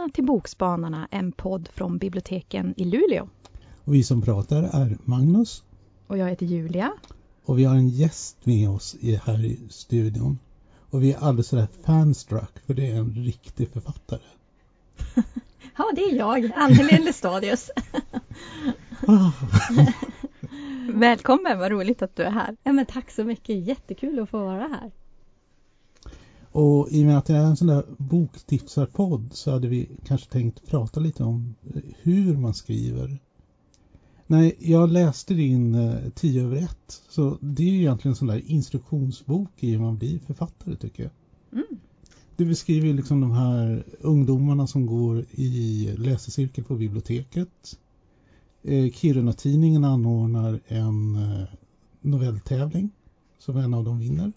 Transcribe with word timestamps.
Välkomna 0.00 0.14
till 0.14 0.24
Bokspanarna, 0.24 1.08
en 1.10 1.32
podd 1.32 1.68
från 1.74 1.98
biblioteken 1.98 2.74
i 2.76 2.84
Luleå. 2.84 3.28
Och 3.84 3.94
vi 3.94 4.02
som 4.02 4.22
pratar 4.22 4.62
är 4.62 4.98
Magnus. 5.04 5.64
Och 6.06 6.18
jag 6.18 6.28
heter 6.28 6.46
Julia. 6.46 6.92
Och 7.44 7.58
vi 7.58 7.64
har 7.64 7.74
en 7.74 7.88
gäst 7.88 8.46
med 8.46 8.70
oss 8.70 8.96
här 9.24 9.44
i 9.44 9.60
studion. 9.70 10.38
Och 10.90 11.02
vi 11.02 11.12
är 11.12 11.18
alldeles 11.18 11.48
sådär 11.48 11.68
fanstruck 11.82 12.58
för 12.66 12.74
det 12.74 12.90
är 12.90 12.96
en 12.96 13.14
riktig 13.14 13.68
författare. 13.68 14.20
ja, 15.76 15.92
det 15.94 16.02
är 16.02 16.16
jag, 16.16 16.50
Anneli 16.56 16.98
Lestadius. 16.98 17.70
Välkommen, 20.94 21.58
vad 21.58 21.70
roligt 21.70 22.02
att 22.02 22.16
du 22.16 22.22
är 22.22 22.30
här. 22.30 22.56
Ja, 22.62 22.72
men 22.72 22.86
tack 22.86 23.10
så 23.10 23.24
mycket, 23.24 23.66
jättekul 23.66 24.18
att 24.18 24.30
få 24.30 24.38
vara 24.38 24.68
här. 24.68 24.90
Och 26.52 26.88
i 26.90 27.02
och 27.02 27.06
med 27.06 27.18
att 27.18 27.26
det 27.26 27.36
är 27.36 27.44
en 27.44 27.56
sån 27.56 27.68
där 27.68 27.84
boktipsarpodd 27.98 29.30
så 29.32 29.50
hade 29.50 29.68
vi 29.68 29.88
kanske 30.04 30.30
tänkt 30.30 30.66
prata 30.66 31.00
lite 31.00 31.24
om 31.24 31.54
hur 32.02 32.36
man 32.36 32.54
skriver. 32.54 33.18
Nej, 34.26 34.56
jag 34.58 34.90
läste 34.90 35.34
din 35.34 35.74
eh, 35.74 36.10
10 36.14 36.44
över 36.44 36.56
1 36.56 37.02
så 37.08 37.38
det 37.40 37.62
är 37.62 37.70
ju 37.70 37.78
egentligen 37.78 38.12
en 38.12 38.16
sån 38.16 38.28
där 38.28 38.50
instruktionsbok 38.50 39.50
i 39.56 39.70
hur 39.70 39.78
man 39.78 39.98
blir 39.98 40.18
författare 40.18 40.76
tycker 40.76 41.02
jag. 41.02 41.12
Mm. 41.52 41.80
Du 42.36 42.46
beskriver 42.46 42.86
ju 42.86 42.92
liksom 42.92 43.20
de 43.20 43.30
här 43.30 43.84
ungdomarna 44.00 44.66
som 44.66 44.86
går 44.86 45.24
i 45.30 45.90
läsecirkel 45.98 46.64
på 46.64 46.74
biblioteket. 46.74 47.78
Eh, 48.62 48.90
Kiruna-tidningen 48.90 49.84
anordnar 49.84 50.60
en 50.66 51.16
eh, 51.16 51.48
novelltävling 52.00 52.90
som 53.38 53.56
en 53.56 53.74
av 53.74 53.84
dem 53.84 53.98
vinner. 53.98 54.32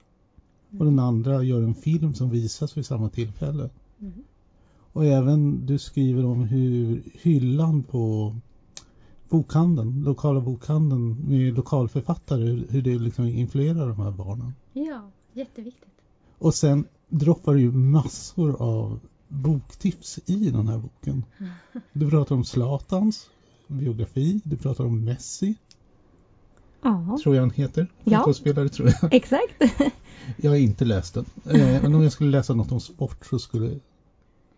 Och 0.79 0.85
den 0.85 0.99
andra 0.99 1.43
gör 1.43 1.61
en 1.61 1.75
film 1.75 2.13
som 2.13 2.29
visas 2.29 2.77
vid 2.77 2.85
samma 2.85 3.09
tillfälle. 3.09 3.69
Mm. 4.01 4.13
Och 4.93 5.05
även 5.05 5.65
du 5.65 5.79
skriver 5.79 6.25
om 6.25 6.43
hur 6.43 7.03
hyllan 7.13 7.83
på 7.83 8.35
bokhandeln, 9.29 10.03
lokala 10.03 10.41
bokhandeln 10.41 11.29
med 11.29 11.53
lokalförfattare, 11.53 12.63
hur 12.69 12.81
det 12.81 12.99
liksom 12.99 13.25
influerar 13.25 13.87
de 13.87 13.99
här 13.99 14.11
barnen. 14.11 14.53
Ja, 14.73 15.11
jätteviktigt. 15.33 15.89
Och 16.37 16.55
sen 16.55 16.85
droppar 17.09 17.53
du 17.53 17.61
ju 17.61 17.71
massor 17.71 18.61
av 18.61 18.99
boktips 19.27 20.19
i 20.25 20.49
den 20.49 20.67
här 20.67 20.77
boken. 20.77 21.23
Du 21.93 22.09
pratar 22.09 22.35
om 22.35 22.45
Zlatans 22.45 23.29
biografi, 23.67 24.41
du 24.43 24.57
pratar 24.57 24.83
om 24.83 25.03
Messi. 25.03 25.55
Ja. 26.83 27.17
Tror 27.23 27.35
jag 27.35 27.41
han 27.41 27.51
heter. 27.51 27.87
Ja. 28.03 28.17
Fotbollsspelare 28.17 28.69
tror 28.69 28.91
jag. 29.01 29.13
Exakt. 29.13 29.53
Jag 30.37 30.51
har 30.51 30.57
inte 30.57 30.85
läst 30.85 31.13
den. 31.13 31.25
Eh, 31.49 31.81
men 31.81 31.95
om 31.95 32.03
jag 32.03 32.11
skulle 32.11 32.31
läsa 32.31 32.53
något 32.53 32.71
om 32.71 32.79
sport 32.79 33.25
så 33.25 33.39
skulle 33.39 33.79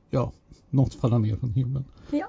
ja, 0.10 0.32
något 0.70 0.94
falla 0.94 1.18
ner 1.18 1.36
från 1.36 1.50
himlen. 1.50 1.86
Ja. 2.12 2.28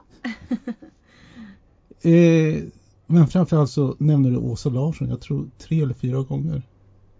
eh, 2.10 2.62
men 3.06 3.26
framförallt 3.28 3.70
så 3.70 3.96
nämner 3.98 4.30
du 4.30 4.36
Åsa 4.36 4.68
Larsson, 4.68 5.08
jag 5.08 5.20
tror 5.20 5.46
tre 5.58 5.82
eller 5.82 5.94
fyra 5.94 6.22
gånger. 6.22 6.62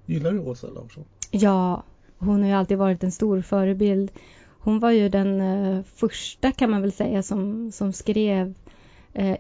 Gillar 0.07 0.33
du 0.33 0.39
Åsa 0.39 0.67
Larsson? 0.67 1.05
Ja, 1.31 1.83
hon 2.19 2.41
har 2.41 2.49
ju 2.49 2.55
alltid 2.55 2.79
varit 2.79 3.05
en 3.05 3.13
stor 3.13 3.41
förebild. 3.41 4.11
Hon 4.59 4.79
var 4.79 4.91
ju 4.91 5.09
den 5.09 5.41
uh, 5.41 5.83
första 5.95 6.53
kan 6.53 6.71
man 6.71 6.83
väl 6.83 6.93
säga 6.93 7.23
som, 7.23 7.73
som 7.73 7.93
skrev 7.93 8.55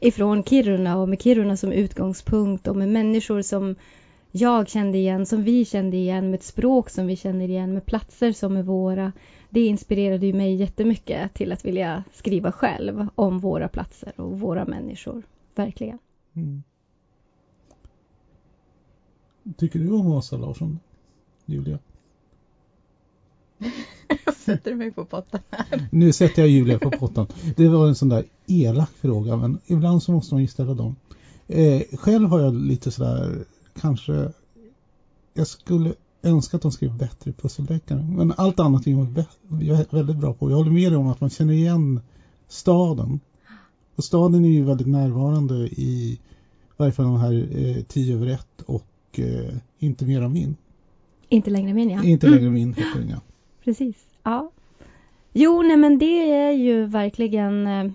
ifrån 0.00 0.42
Kiruna 0.44 0.98
och 0.98 1.08
med 1.08 1.22
Kiruna 1.22 1.56
som 1.56 1.72
utgångspunkt 1.72 2.66
och 2.66 2.76
med 2.76 2.88
människor 2.88 3.42
som 3.42 3.74
jag 4.30 4.68
kände 4.68 4.98
igen, 4.98 5.26
som 5.26 5.42
vi 5.42 5.64
kände 5.64 5.96
igen, 5.96 6.30
med 6.30 6.38
ett 6.38 6.44
språk 6.44 6.90
som 6.90 7.06
vi 7.06 7.16
känner 7.16 7.48
igen, 7.48 7.74
med 7.74 7.86
platser 7.86 8.32
som 8.32 8.56
är 8.56 8.62
våra. 8.62 9.12
Det 9.50 9.66
inspirerade 9.66 10.26
ju 10.26 10.32
mig 10.32 10.54
jättemycket 10.54 11.34
till 11.34 11.52
att 11.52 11.64
vilja 11.64 12.04
skriva 12.12 12.52
själv 12.52 13.06
om 13.14 13.40
våra 13.40 13.68
platser 13.68 14.20
och 14.20 14.40
våra 14.40 14.64
människor. 14.64 15.22
Verkligen. 15.54 15.98
Mm. 16.34 16.62
Tycker 19.56 19.78
du 19.78 19.90
om 19.90 20.06
Åsa 20.06 20.36
Larsson, 20.36 20.78
Julia? 21.46 21.78
sätter 24.36 24.70
du 24.70 24.76
mig 24.76 24.92
på 24.92 25.04
pottan 25.04 25.40
här. 25.50 25.88
Nu 25.92 26.12
sätter 26.12 26.42
jag 26.42 26.48
Julia 26.48 26.78
på 26.78 26.90
pottan. 26.90 27.26
Det 27.56 27.68
var 27.68 27.88
en 27.88 27.94
sån 27.94 28.08
där 28.08 28.24
elak 28.46 28.90
fråga, 29.00 29.36
men 29.36 29.58
ibland 29.66 30.02
så 30.02 30.12
måste 30.12 30.34
man 30.34 30.42
ju 30.42 30.48
ställa 30.48 30.74
dem. 30.74 30.96
Eh, 31.48 31.82
själv 31.92 32.28
har 32.28 32.40
jag 32.40 32.54
lite 32.54 32.90
sådär 32.90 33.44
kanske 33.80 34.32
jag 35.34 35.46
skulle 35.46 35.94
önska 36.22 36.56
att 36.56 36.62
de 36.62 36.72
skrev 36.72 36.96
bättre 36.96 37.32
pusseldeckare. 37.32 38.02
Men 38.02 38.32
allt 38.36 38.60
annat 38.60 38.86
är 38.86 38.90
jag 39.60 39.86
väldigt 39.90 40.16
bra 40.16 40.34
på. 40.34 40.50
Jag 40.50 40.56
håller 40.56 40.70
med 40.70 40.92
dig 40.92 40.96
om 40.96 41.06
att 41.06 41.20
man 41.20 41.30
känner 41.30 41.52
igen 41.52 42.00
staden. 42.48 43.20
Och 43.96 44.04
staden 44.04 44.44
är 44.44 44.48
ju 44.48 44.64
väldigt 44.64 44.86
närvarande 44.86 45.54
i 45.54 46.20
varje 46.76 46.92
fall 46.92 47.04
de 47.04 47.16
här 47.16 47.48
eh, 47.52 47.82
10 47.82 48.14
över 48.14 48.26
1 48.26 48.46
och 48.66 48.84
eh, 49.12 49.54
Inte 49.78 50.04
mera 50.04 50.28
min. 50.28 50.56
Inte 51.28 51.50
längre 51.50 51.74
min, 51.74 51.90
ja. 51.90 52.02
Inte 52.02 52.28
längre 52.28 52.50
min 52.50 52.74
heter 52.74 52.98
den, 52.98 53.08
ja. 53.08 53.20
Precis, 53.66 54.06
ja. 54.22 54.50
Jo, 55.32 55.62
nej 55.62 55.76
men 55.76 55.98
det 55.98 56.32
är 56.32 56.50
ju 56.50 56.84
verkligen 56.84 57.66
eh, 57.66 57.90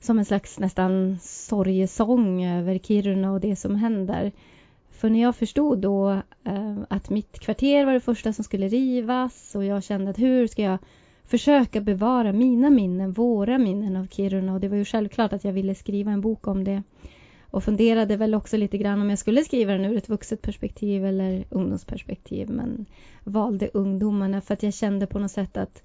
som 0.00 0.18
en 0.18 0.24
slags 0.24 0.58
nästan 0.58 1.18
sorgesång 1.22 2.44
över 2.44 2.78
Kiruna 2.78 3.32
och 3.32 3.40
det 3.40 3.56
som 3.56 3.76
händer. 3.76 4.32
För 4.90 5.10
när 5.10 5.22
jag 5.22 5.36
förstod 5.36 5.78
då 5.78 6.10
eh, 6.44 6.78
att 6.88 7.10
mitt 7.10 7.38
kvarter 7.38 7.84
var 7.84 7.92
det 7.92 8.00
första 8.00 8.32
som 8.32 8.44
skulle 8.44 8.68
rivas 8.68 9.54
och 9.54 9.64
jag 9.64 9.84
kände 9.84 10.10
att 10.10 10.18
hur 10.18 10.46
ska 10.46 10.62
jag 10.62 10.78
försöka 11.24 11.80
bevara 11.80 12.32
mina 12.32 12.70
minnen, 12.70 13.12
våra 13.12 13.58
minnen 13.58 13.96
av 13.96 14.06
Kiruna 14.06 14.54
och 14.54 14.60
det 14.60 14.68
var 14.68 14.76
ju 14.76 14.84
självklart 14.84 15.32
att 15.32 15.44
jag 15.44 15.52
ville 15.52 15.74
skriva 15.74 16.12
en 16.12 16.20
bok 16.20 16.46
om 16.46 16.64
det. 16.64 16.82
Och 17.54 17.64
funderade 17.64 18.16
väl 18.16 18.34
också 18.34 18.56
lite 18.56 18.78
grann 18.78 19.00
om 19.00 19.10
jag 19.10 19.18
skulle 19.18 19.44
skriva 19.44 19.72
den 19.72 19.84
ur 19.84 19.96
ett 19.96 20.08
vuxet 20.08 20.42
perspektiv 20.42 21.06
eller 21.06 21.44
ungdomsperspektiv 21.50 22.50
men 22.50 22.86
valde 23.24 23.70
ungdomarna 23.74 24.40
för 24.40 24.54
att 24.54 24.62
jag 24.62 24.74
kände 24.74 25.06
på 25.06 25.18
något 25.18 25.30
sätt 25.30 25.56
att 25.56 25.82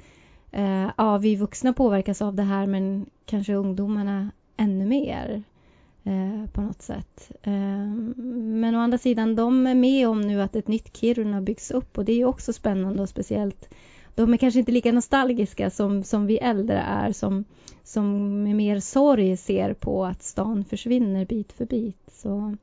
eh, 0.52 0.90
ja, 0.98 1.18
vi 1.18 1.36
vuxna 1.36 1.74
påverkas 1.74 2.22
av 2.22 2.36
det 2.36 2.44
här 2.44 2.68
men 2.68 3.06
kanske 3.26 3.54
ungdomarna 3.54 4.32
ännu 4.58 4.86
mer. 4.86 5.44
Eh, 6.04 6.52
på 6.52 6.62
något 6.62 6.82
sätt. 6.82 7.32
Eh, 7.42 7.88
men 8.36 8.76
å 8.76 8.80
andra 8.80 8.98
sidan, 8.98 9.36
de 9.36 9.68
är 9.68 9.76
med 9.76 10.08
om 10.08 10.22
nu 10.22 10.42
att 10.42 10.56
ett 10.56 10.68
nytt 10.68 10.98
Kiruna 10.98 11.42
byggs 11.42 11.72
upp 11.72 11.98
och 11.98 12.06
det 12.06 12.12
är 12.12 12.18
ju 12.18 12.26
också 12.26 12.54
spännande 12.54 13.02
och 13.02 13.10
speciellt. 13.10 13.70
De 14.20 14.34
är 14.34 14.38
kanske 14.38 14.60
inte 14.60 14.72
lika 14.72 14.92
nostalgiska 14.92 15.70
som, 15.70 16.04
som 16.04 16.26
vi 16.26 16.38
äldre 16.38 16.78
är 16.78 17.12
som, 17.12 17.46
som 17.84 18.44
med 18.44 18.56
mer 18.56 18.80
sorg 18.80 19.38
ser 19.38 19.74
på 19.74 20.06
att 20.06 20.24
stan 20.24 20.66
försvinner 20.66 21.26
bit 21.26 21.52
för 21.52 21.66
bit. 21.66 21.98
Så 22.12 22.56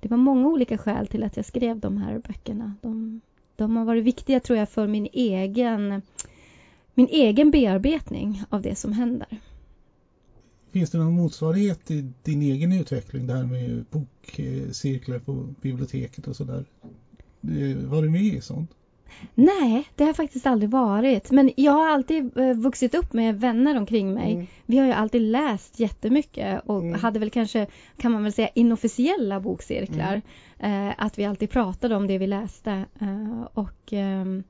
det 0.00 0.08
var 0.08 0.16
många 0.16 0.48
olika 0.48 0.78
skäl 0.78 1.06
till 1.06 1.22
att 1.22 1.36
jag 1.36 1.46
skrev 1.46 1.78
de 1.80 1.96
här 1.96 2.18
böckerna. 2.18 2.74
De, 2.80 3.20
de 3.56 3.76
har 3.76 3.84
varit 3.84 4.04
viktiga 4.04 4.40
tror 4.40 4.58
jag 4.58 4.68
för 4.68 4.86
min 4.86 5.08
egen, 5.12 6.02
min 6.94 7.08
egen 7.08 7.50
bearbetning 7.50 8.42
av 8.50 8.62
det 8.62 8.74
som 8.74 8.92
händer. 8.92 9.40
Finns 10.70 10.90
det 10.90 10.98
någon 10.98 11.16
motsvarighet 11.16 11.90
i 11.90 12.12
din 12.22 12.42
egen 12.42 12.72
utveckling, 12.72 13.26
det 13.26 13.34
här 13.34 13.44
med 13.44 13.84
bokcirklar 13.90 15.18
på 15.18 15.54
biblioteket 15.60 16.28
och 16.28 16.36
sådär? 16.36 16.64
Eh, 17.42 17.76
var 17.76 18.02
du 18.02 18.10
med 18.10 18.22
i 18.22 18.40
sånt? 18.40 18.70
Nej, 19.34 19.88
det 19.94 20.04
har 20.04 20.08
jag 20.08 20.16
faktiskt 20.16 20.46
aldrig 20.46 20.70
varit. 20.70 21.30
Men 21.30 21.50
jag 21.56 21.72
har 21.72 21.88
alltid 21.88 22.38
eh, 22.38 22.54
vuxit 22.54 22.94
upp 22.94 23.12
med 23.12 23.40
vänner 23.40 23.78
omkring 23.78 24.14
mig. 24.14 24.32
Mm. 24.32 24.46
Vi 24.66 24.78
har 24.78 24.86
ju 24.86 24.92
alltid 24.92 25.22
läst 25.22 25.80
jättemycket 25.80 26.62
och 26.66 26.82
mm. 26.82 27.00
hade 27.00 27.18
väl 27.18 27.30
kanske, 27.30 27.66
kan 27.96 28.12
man 28.12 28.22
väl 28.22 28.32
säga, 28.32 28.48
inofficiella 28.54 29.40
bokcirklar. 29.40 30.20
Mm. 30.58 30.88
Eh, 30.88 30.94
att 30.98 31.18
vi 31.18 31.24
alltid 31.24 31.50
pratade 31.50 31.96
om 31.96 32.06
det 32.06 32.18
vi 32.18 32.26
läste. 32.26 32.84
Eh, 33.00 33.42
och 33.54 33.92
ehm, 33.92 34.42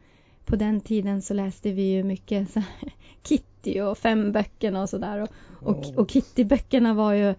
på 0.44 0.56
den 0.56 0.80
tiden 0.80 1.22
så 1.22 1.34
läste 1.34 1.72
vi 1.72 1.82
ju 1.82 2.04
mycket 2.04 2.50
så 2.50 2.62
Kitty 3.22 3.80
och 3.80 3.98
Femböckerna 3.98 4.82
och 4.82 4.88
sådär. 4.88 5.20
Och, 5.20 5.28
och, 5.68 5.84
och 5.96 6.08
Kitty-böckerna 6.10 6.94
var 6.94 7.12
ju 7.12 7.34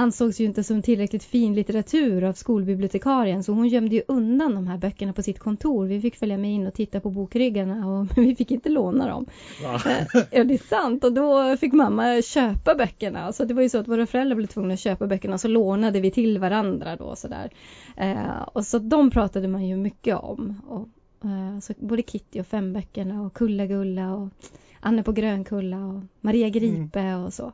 ansågs 0.00 0.40
ju 0.40 0.44
inte 0.44 0.64
som 0.64 0.82
tillräckligt 0.82 1.24
fin 1.24 1.54
litteratur 1.54 2.24
av 2.24 2.32
skolbibliotekarien 2.32 3.44
så 3.44 3.52
hon 3.52 3.68
gömde 3.68 3.94
ju 3.94 4.02
undan 4.08 4.54
de 4.54 4.66
här 4.66 4.78
böckerna 4.78 5.12
på 5.12 5.22
sitt 5.22 5.38
kontor. 5.38 5.86
Vi 5.86 6.00
fick 6.00 6.16
följa 6.16 6.38
med 6.38 6.52
in 6.52 6.66
och 6.66 6.74
titta 6.74 7.00
på 7.00 7.10
bokryggarna 7.10 7.88
och 7.88 8.06
vi 8.18 8.36
fick 8.36 8.50
inte 8.50 8.68
låna 8.68 9.08
dem. 9.08 9.26
Va? 9.62 9.74
Eh, 9.74 10.22
ja, 10.30 10.44
det 10.44 10.54
är 10.54 10.68
sant 10.68 11.04
och 11.04 11.12
då 11.12 11.56
fick 11.56 11.72
mamma 11.72 12.22
köpa 12.22 12.74
böckerna. 12.74 13.32
Så 13.32 13.44
det 13.44 13.54
var 13.54 13.62
ju 13.62 13.68
så 13.68 13.78
att 13.78 13.88
våra 13.88 14.06
föräldrar 14.06 14.36
blev 14.36 14.46
tvungna 14.46 14.74
att 14.74 14.80
köpa 14.80 15.06
böckerna 15.06 15.38
så 15.38 15.48
lånade 15.48 16.00
vi 16.00 16.10
till 16.10 16.38
varandra 16.38 16.96
då 16.96 17.16
sådär. 17.16 17.50
Eh, 17.96 18.42
och 18.52 18.66
så 18.66 18.78
de 18.78 19.10
pratade 19.10 19.48
man 19.48 19.66
ju 19.66 19.76
mycket 19.76 20.16
om. 20.16 20.62
Och, 20.68 20.88
eh, 21.28 21.60
så 21.60 21.72
både 21.78 22.02
Kitty 22.02 22.40
och 22.40 22.46
Femböckerna 22.46 23.22
och 23.22 23.34
Kulla-Gulla 23.34 24.14
och 24.14 24.28
Anne 24.80 25.02
på 25.02 25.12
Grönkulla 25.12 25.86
och 25.86 26.02
Maria 26.20 26.48
Gripe 26.48 27.00
mm. 27.00 27.24
och 27.24 27.32
så. 27.32 27.52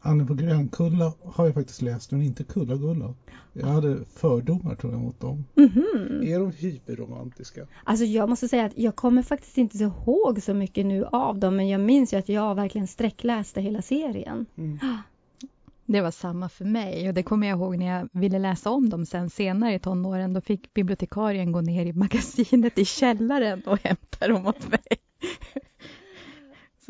Anne 0.00 0.24
på 0.24 0.34
Grönkulla 0.34 1.12
har 1.24 1.46
jag 1.46 1.54
faktiskt 1.54 1.82
läst 1.82 2.10
men 2.10 2.22
inte 2.22 2.44
Kulla-Gulla. 2.44 3.14
Jag 3.52 3.66
hade 3.66 4.04
fördomar 4.04 4.74
tror 4.74 4.92
jag 4.92 5.02
mot 5.02 5.20
dem. 5.20 5.44
Mhm. 5.54 6.22
Är 6.22 6.38
de 6.38 6.52
hyperromantiska? 6.52 7.66
Alltså 7.84 8.04
jag 8.04 8.28
måste 8.28 8.48
säga 8.48 8.64
att 8.64 8.78
jag 8.78 8.96
kommer 8.96 9.22
faktiskt 9.22 9.58
inte 9.58 9.78
så 9.78 9.84
ihåg 9.84 10.42
så 10.42 10.54
mycket 10.54 10.86
nu 10.86 11.04
av 11.04 11.38
dem 11.38 11.56
men 11.56 11.68
jag 11.68 11.80
minns 11.80 12.12
ju 12.12 12.16
att 12.16 12.28
jag 12.28 12.54
verkligen 12.54 12.86
sträckläste 12.86 13.60
hela 13.60 13.82
serien. 13.82 14.46
Mm. 14.56 14.78
Det 15.86 16.00
var 16.00 16.10
samma 16.10 16.48
för 16.48 16.64
mig 16.64 17.08
och 17.08 17.14
det 17.14 17.22
kommer 17.22 17.46
jag 17.46 17.58
ihåg 17.58 17.78
när 17.78 17.98
jag 17.98 18.08
ville 18.12 18.38
läsa 18.38 18.70
om 18.70 18.90
dem 18.90 19.06
sen 19.06 19.30
senare 19.30 19.74
i 19.74 19.78
tonåren. 19.78 20.32
Då 20.32 20.40
fick 20.40 20.74
bibliotekarien 20.74 21.52
gå 21.52 21.60
ner 21.60 21.86
i 21.86 21.92
magasinet 21.92 22.78
i 22.78 22.84
källaren 22.84 23.62
och 23.66 23.78
hämta 23.82 24.28
dem 24.28 24.46
åt 24.46 24.68
mig. 24.70 24.80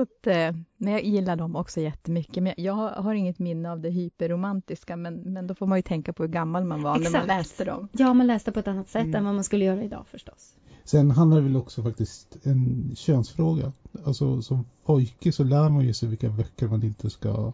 Så 0.00 0.04
att, 0.04 0.26
eh, 0.26 0.54
men 0.76 0.92
jag 0.92 1.02
gillar 1.04 1.36
dem 1.36 1.56
också 1.56 1.80
jättemycket. 1.80 2.42
Men 2.42 2.54
jag 2.56 2.74
har 2.74 3.14
inget 3.14 3.38
minne 3.38 3.70
av 3.70 3.80
det 3.80 3.90
hyperromantiska 3.90 4.96
men, 4.96 5.14
men 5.14 5.46
då 5.46 5.54
får 5.54 5.66
man 5.66 5.78
ju 5.78 5.82
tänka 5.82 6.12
på 6.12 6.22
hur 6.22 6.30
gammal 6.30 6.64
man 6.64 6.82
var 6.82 6.90
när 6.92 6.98
man 6.98 7.06
Exakt. 7.06 7.26
läste 7.26 7.64
dem. 7.64 7.88
Ja, 7.92 8.14
man 8.14 8.26
läste 8.26 8.52
på 8.52 8.60
ett 8.60 8.68
annat 8.68 8.88
sätt 8.88 9.02
Mm. 9.02 9.14
än 9.14 9.24
vad 9.24 9.34
man 9.34 9.44
skulle 9.44 9.64
göra 9.64 9.82
idag 9.82 10.04
förstås. 10.10 10.54
Sen 10.84 11.10
handlar 11.10 11.36
det 11.36 11.42
väl 11.42 11.56
också 11.56 11.82
faktiskt 11.82 12.36
en 12.46 12.92
könsfråga. 12.96 13.72
Alltså 14.04 14.42
som 14.42 14.64
pojke 14.84 15.32
så 15.32 15.44
lär 15.44 15.68
man 15.68 15.84
ju 15.84 15.94
sig 15.94 16.08
vilka 16.08 16.28
böcker 16.28 16.66
man 16.68 16.82
inte 16.82 17.10
ska 17.10 17.52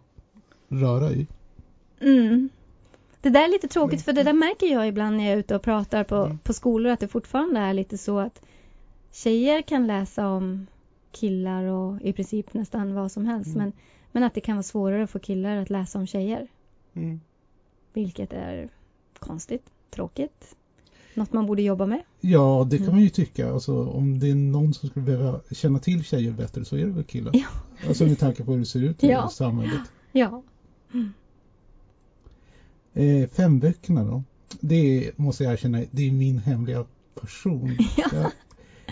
röra 0.69 1.11
i. 1.11 1.27
Mm. 2.01 2.49
Det 3.21 3.31
där 3.31 3.45
är 3.45 3.49
lite 3.49 3.69
tråkigt 3.69 4.03
för 4.03 4.13
det 4.13 4.23
där 4.23 4.33
märker 4.33 4.67
jag 4.67 4.89
ibland 4.89 5.17
när 5.17 5.25
jag 5.25 5.33
är 5.33 5.37
ute 5.37 5.57
och 5.57 5.63
pratar 5.63 6.05
på, 6.05 6.17
Mm. 6.17 6.39
på 6.39 6.53
skolor 6.53 6.93
att 6.93 7.01
det 7.01 7.09
fortfarande 7.09 7.61
är 7.61 7.75
lite 7.75 7.99
så 7.99 8.19
att 8.19 8.43
tjejer 9.13 9.63
kan 9.63 9.87
läsa 9.87 10.29
om 10.29 10.67
killar 11.17 11.65
och 11.65 12.01
i 12.03 12.13
princip 12.13 12.55
nästan 12.55 12.95
vad 12.95 13.13
som 13.13 13.27
helst 13.27 13.55
Mm. 13.55 13.59
men, 13.59 13.73
men 14.13 14.23
att 14.23 14.35
det 14.35 14.41
kan 14.41 14.57
vara 14.57 14.63
svårare 14.63 15.07
för 15.07 15.19
killar 15.19 15.57
att 15.57 15.71
läsa 15.71 15.99
om 15.99 16.07
tjejer. 16.07 16.47
Mm. 16.95 17.21
Vilket 17.93 18.33
är 18.33 18.69
konstigt, 19.19 19.63
tråkigt. 19.91 20.57
Något 21.15 21.33
man 21.33 21.47
borde 21.47 21.63
jobba 21.63 21.87
med. 21.87 22.03
Ja, 22.21 22.67
det 22.71 22.77
kan 22.77 22.85
Mm. 22.87 22.95
man 22.97 23.03
ju 23.05 23.09
tycka. 23.11 23.53
Alltså, 23.53 23.85
om 23.87 24.19
det 24.19 24.31
är 24.31 24.35
någon 24.35 24.75
som 24.75 24.89
skulle 24.89 25.05
behöva 25.07 25.41
känna 25.51 25.79
till 25.79 26.05
tjejer 26.05 26.33
bättre 26.33 26.65
så 26.65 26.77
är 26.77 26.85
det 26.87 26.93
väl 26.93 27.05
killar. 27.05 27.33
Ja. 27.35 27.47
Alltså 27.89 28.05
med 28.07 28.19
tanke 28.19 28.45
på 28.45 28.53
hur 28.53 28.59
det 28.59 28.67
ser 28.67 28.81
ut 28.83 29.05
i 29.05 29.07
Ja. 29.11 29.29
samhället. 29.29 29.81
Ja. 30.13 30.43
Eh, 32.95 33.29
femböckerna 33.29 34.05
då. 34.05 34.23
Det 34.61 35.11
måste 35.17 35.45
jag 35.45 35.53
erkänna, 35.53 35.83
det 35.91 36.09
är 36.09 36.13
min 36.13 36.39
hemliga 36.39 36.85
passion. 37.15 37.77
Ja. 37.97 38.05
Jag 38.13 38.31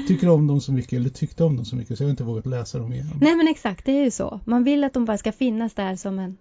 tycker 0.09 0.29
om 0.29 0.47
dem 0.47 0.61
så 0.61 0.73
mycket, 0.73 0.93
eller 0.93 1.11
tyckte 1.11 1.45
om 1.45 1.57
dem 1.57 1.65
så 1.65 1.77
mycket 1.77 1.97
så 1.99 2.03
jag 2.03 2.07
har 2.09 2.11
inte 2.11 2.25
vågat 2.25 2.47
läsa 2.47 2.79
dem 2.79 2.93
igen. 2.93 3.07
Nej 3.21 3.37
men 3.37 3.49
exakt, 3.49 3.85
det 3.87 3.93
är 3.93 4.05
ju 4.05 4.11
så. 4.11 4.41
Man 4.45 4.65
vill 4.65 4.85
att 4.85 4.93
de 4.93 5.05
bara 5.05 5.19
ska 5.19 5.33
finnas 5.33 5.75
där 5.75 5.97
som 5.97 6.19
en 6.19 6.37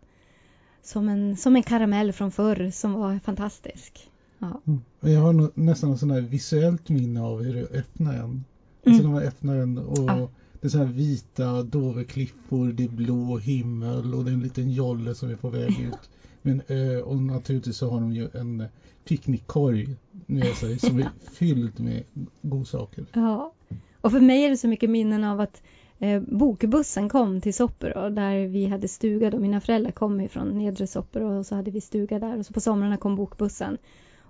som 0.84 1.10
en, 1.10 1.38
som 1.38 1.56
en 1.56 1.64
karamell 1.64 2.14
från 2.14 2.32
förr 2.32 2.72
som 2.72 2.94
var 2.94 3.20
fantastisk. 3.20 4.10
Ja. 4.40 4.62
Mm. 4.68 4.82
Jag 5.00 5.22
har 5.22 5.60
nästan 5.60 5.92
en 5.92 5.98
sån 5.98 6.12
här 6.12 6.22
visuellt 6.22 6.90
minne 6.90 7.22
av 7.22 7.44
hur 7.44 7.54
det 7.54 7.78
öppnar 7.80 8.14
en. 8.14 8.44
Alltså 8.86 9.02
Mm. 9.02 9.12
när 9.12 9.20
man 9.20 9.24
öppnar 9.28 9.56
den 9.58 9.78
och 9.78 9.98
Ja. 10.10 10.30
det 10.62 10.68
är 10.68 10.70
så 10.70 10.78
här 10.78 10.86
vita 10.86 11.64
doverklippor, 11.64 12.68
det 12.72 12.84
är 12.84 12.88
blå 12.90 13.38
himmel 13.38 14.14
och 14.14 14.26
det 14.26 14.32
är 14.32 14.34
en 14.34 14.42
liten 14.44 14.72
jolle 14.72 15.16
som 15.16 15.30
är 15.30 15.36
på 15.36 15.50
väg 15.50 15.80
ut. 15.88 16.10
med 16.42 16.54
en 16.54 16.62
ö 16.78 17.02
och 17.02 17.18
naturligtvis 17.18 17.78
så 17.78 17.90
har 17.90 18.00
de 18.02 18.14
ju 18.14 18.28
en 18.34 18.64
picknickkorg 19.06 19.96
med 20.26 20.46
sig 20.56 20.80
som 20.80 21.00
är 21.00 21.10
fylld 21.32 21.80
med 21.80 22.04
godsaker. 22.42 23.06
Ja. 23.14 23.54
Och 24.02 24.12
för 24.12 24.20
mig 24.20 24.44
är 24.46 24.50
det 24.50 24.58
så 24.58 24.68
mycket 24.68 24.90
minnen 24.90 25.24
av 25.24 25.40
att 25.40 25.64
eh, 26.00 26.22
bokbussen 26.22 27.10
kom 27.10 27.42
till 27.42 27.54
Soppero 27.54 28.10
där 28.10 28.48
vi 28.48 28.66
hade 28.66 28.88
stuga 28.88 29.30
då. 29.30 29.40
Mina 29.40 29.62
föräldrar 29.62 29.92
kom 29.92 30.22
ifrån 30.22 30.58
nedre 30.58 30.88
Soppero 30.88 31.38
och 31.40 31.46
så 31.46 31.56
hade 31.56 31.72
vi 31.72 31.82
stuga 31.82 32.20
där 32.20 32.38
och 32.38 32.46
så 32.46 32.54
på 32.54 32.62
somrarna 32.62 32.98
kom 32.98 33.16
bokbussen. 33.16 33.78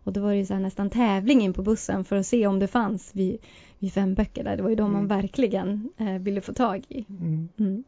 Och 0.06 0.14
då 0.14 0.22
var 0.22 0.30
det 0.31 0.38
ju 0.38 0.46
så 0.46 0.54
här 0.54 0.62
nästan 0.62 0.90
tävling 0.90 1.42
in 1.42 1.54
på 1.54 1.62
bussen 1.64 2.06
för 2.06 2.16
att 2.16 2.25
se 2.28 2.48
om 2.48 2.60
det 2.60 2.68
fanns 2.68 3.16
vid, 3.16 3.38
vid 3.80 3.94
fem 3.94 4.14
böcker 4.14 4.44
där. 4.44 4.58
Det 4.58 4.64
var 4.64 4.70
ju 4.70 4.75
de 4.75 4.92
man 4.92 5.06
Mm. 5.06 5.22
verkligen 5.22 5.90
eh, 5.98 6.14
ville 6.20 6.42
få 6.42 6.54
tag 6.54 6.86
i. 6.90 7.06
Mm. 7.10 7.50
Mm. 7.58 7.84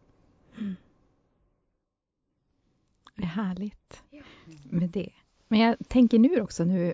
Det 3.16 3.24
är 3.24 3.28
härligt 3.28 4.04
med 4.70 4.90
det. 4.90 5.10
Men 5.48 5.60
jag 5.60 5.76
tänker 5.88 6.20
nu 6.20 6.42
också 6.42 6.66
nu 6.66 6.94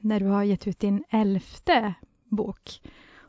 när 0.00 0.20
du 0.20 0.26
har 0.26 0.42
gett 0.42 0.66
ut 0.66 0.78
din 0.78 1.04
elfte 1.10 1.94
bok. 2.24 2.80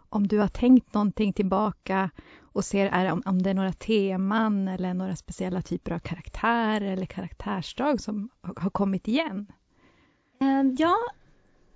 Om 0.09 0.27
du 0.27 0.39
har 0.39 0.47
tänkt 0.47 0.93
någonting 0.93 1.33
tillbaka 1.33 2.09
och 2.39 2.65
ser 2.65 2.85
är, 2.85 3.11
om, 3.11 3.23
om 3.25 3.41
det 3.41 3.49
är 3.49 3.53
några 3.53 3.73
teman 3.73 4.67
eller 4.67 4.93
några 4.93 5.15
speciella 5.15 5.61
typer 5.61 5.91
av 5.91 5.99
karaktärer 5.99 6.91
eller 6.91 7.05
karaktärsdrag 7.05 8.01
som 8.01 8.29
har, 8.41 8.53
har 8.57 8.69
kommit 8.69 9.07
igen. 9.07 9.47
Ehm, 10.39 10.75
ja, 10.79 10.95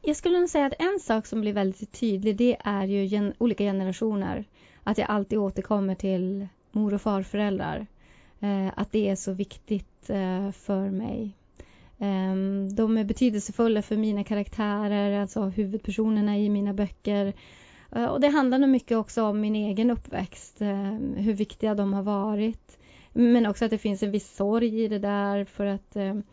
jag 0.02 0.16
skulle 0.16 0.40
nog 0.40 0.50
säga 0.50 0.66
att 0.66 0.82
en 0.82 1.00
sak 1.00 1.26
som 1.26 1.42
blir 1.42 1.54
väldigt 1.54 1.92
tydlig 1.92 2.38
det 2.38 2.58
är 2.64 2.86
ju 2.86 3.06
gen 3.06 3.34
olika 3.38 3.64
generationer. 3.64 4.46
Att 4.84 4.98
jag 4.98 5.10
alltid 5.10 5.40
återkommer 5.40 5.96
till 5.96 6.48
mor 6.72 6.94
och 6.94 7.02
farföräldrar. 7.02 7.88
Eh, 8.40 8.68
att 8.76 8.92
det 8.92 9.10
är 9.10 9.16
så 9.16 9.34
viktigt 9.34 10.10
eh, 10.10 10.52
för 10.52 10.90
mig. 10.90 11.39
Ehm, 12.00 12.76
de 12.76 12.98
är 12.98 13.04
betydelsefulla 13.04 13.82
för 13.82 13.98
mina 13.98 14.24
karaktärer, 14.24 15.22
alltså 15.22 15.42
huvudpersonerna 15.42 16.38
i 16.38 16.50
mina 16.50 16.74
böcker. 16.74 17.34
Eh, 17.92 18.06
och 18.06 18.22
det 18.22 18.28
handlar 18.28 18.60
nog 18.60 18.70
mycket 18.70 18.98
också 18.98 19.24
om 19.24 19.42
min 19.42 19.56
egen 19.56 19.92
uppväxt, 19.92 20.62
ehm, 20.62 21.14
hur 21.16 21.34
viktiga 21.34 21.76
de 21.76 21.94
har 21.94 22.04
varit. 22.04 22.78
Men 23.14 23.46
också 23.46 23.66
att 23.66 23.72
det 23.72 23.78
finns 23.78 24.04
en 24.04 24.12
viss 24.12 24.36
sorg 24.36 24.84
i 24.84 24.88
det 24.88 25.00
där 25.00 25.46
för 25.46 25.66
att 25.66 25.96
ehm, 25.96 26.24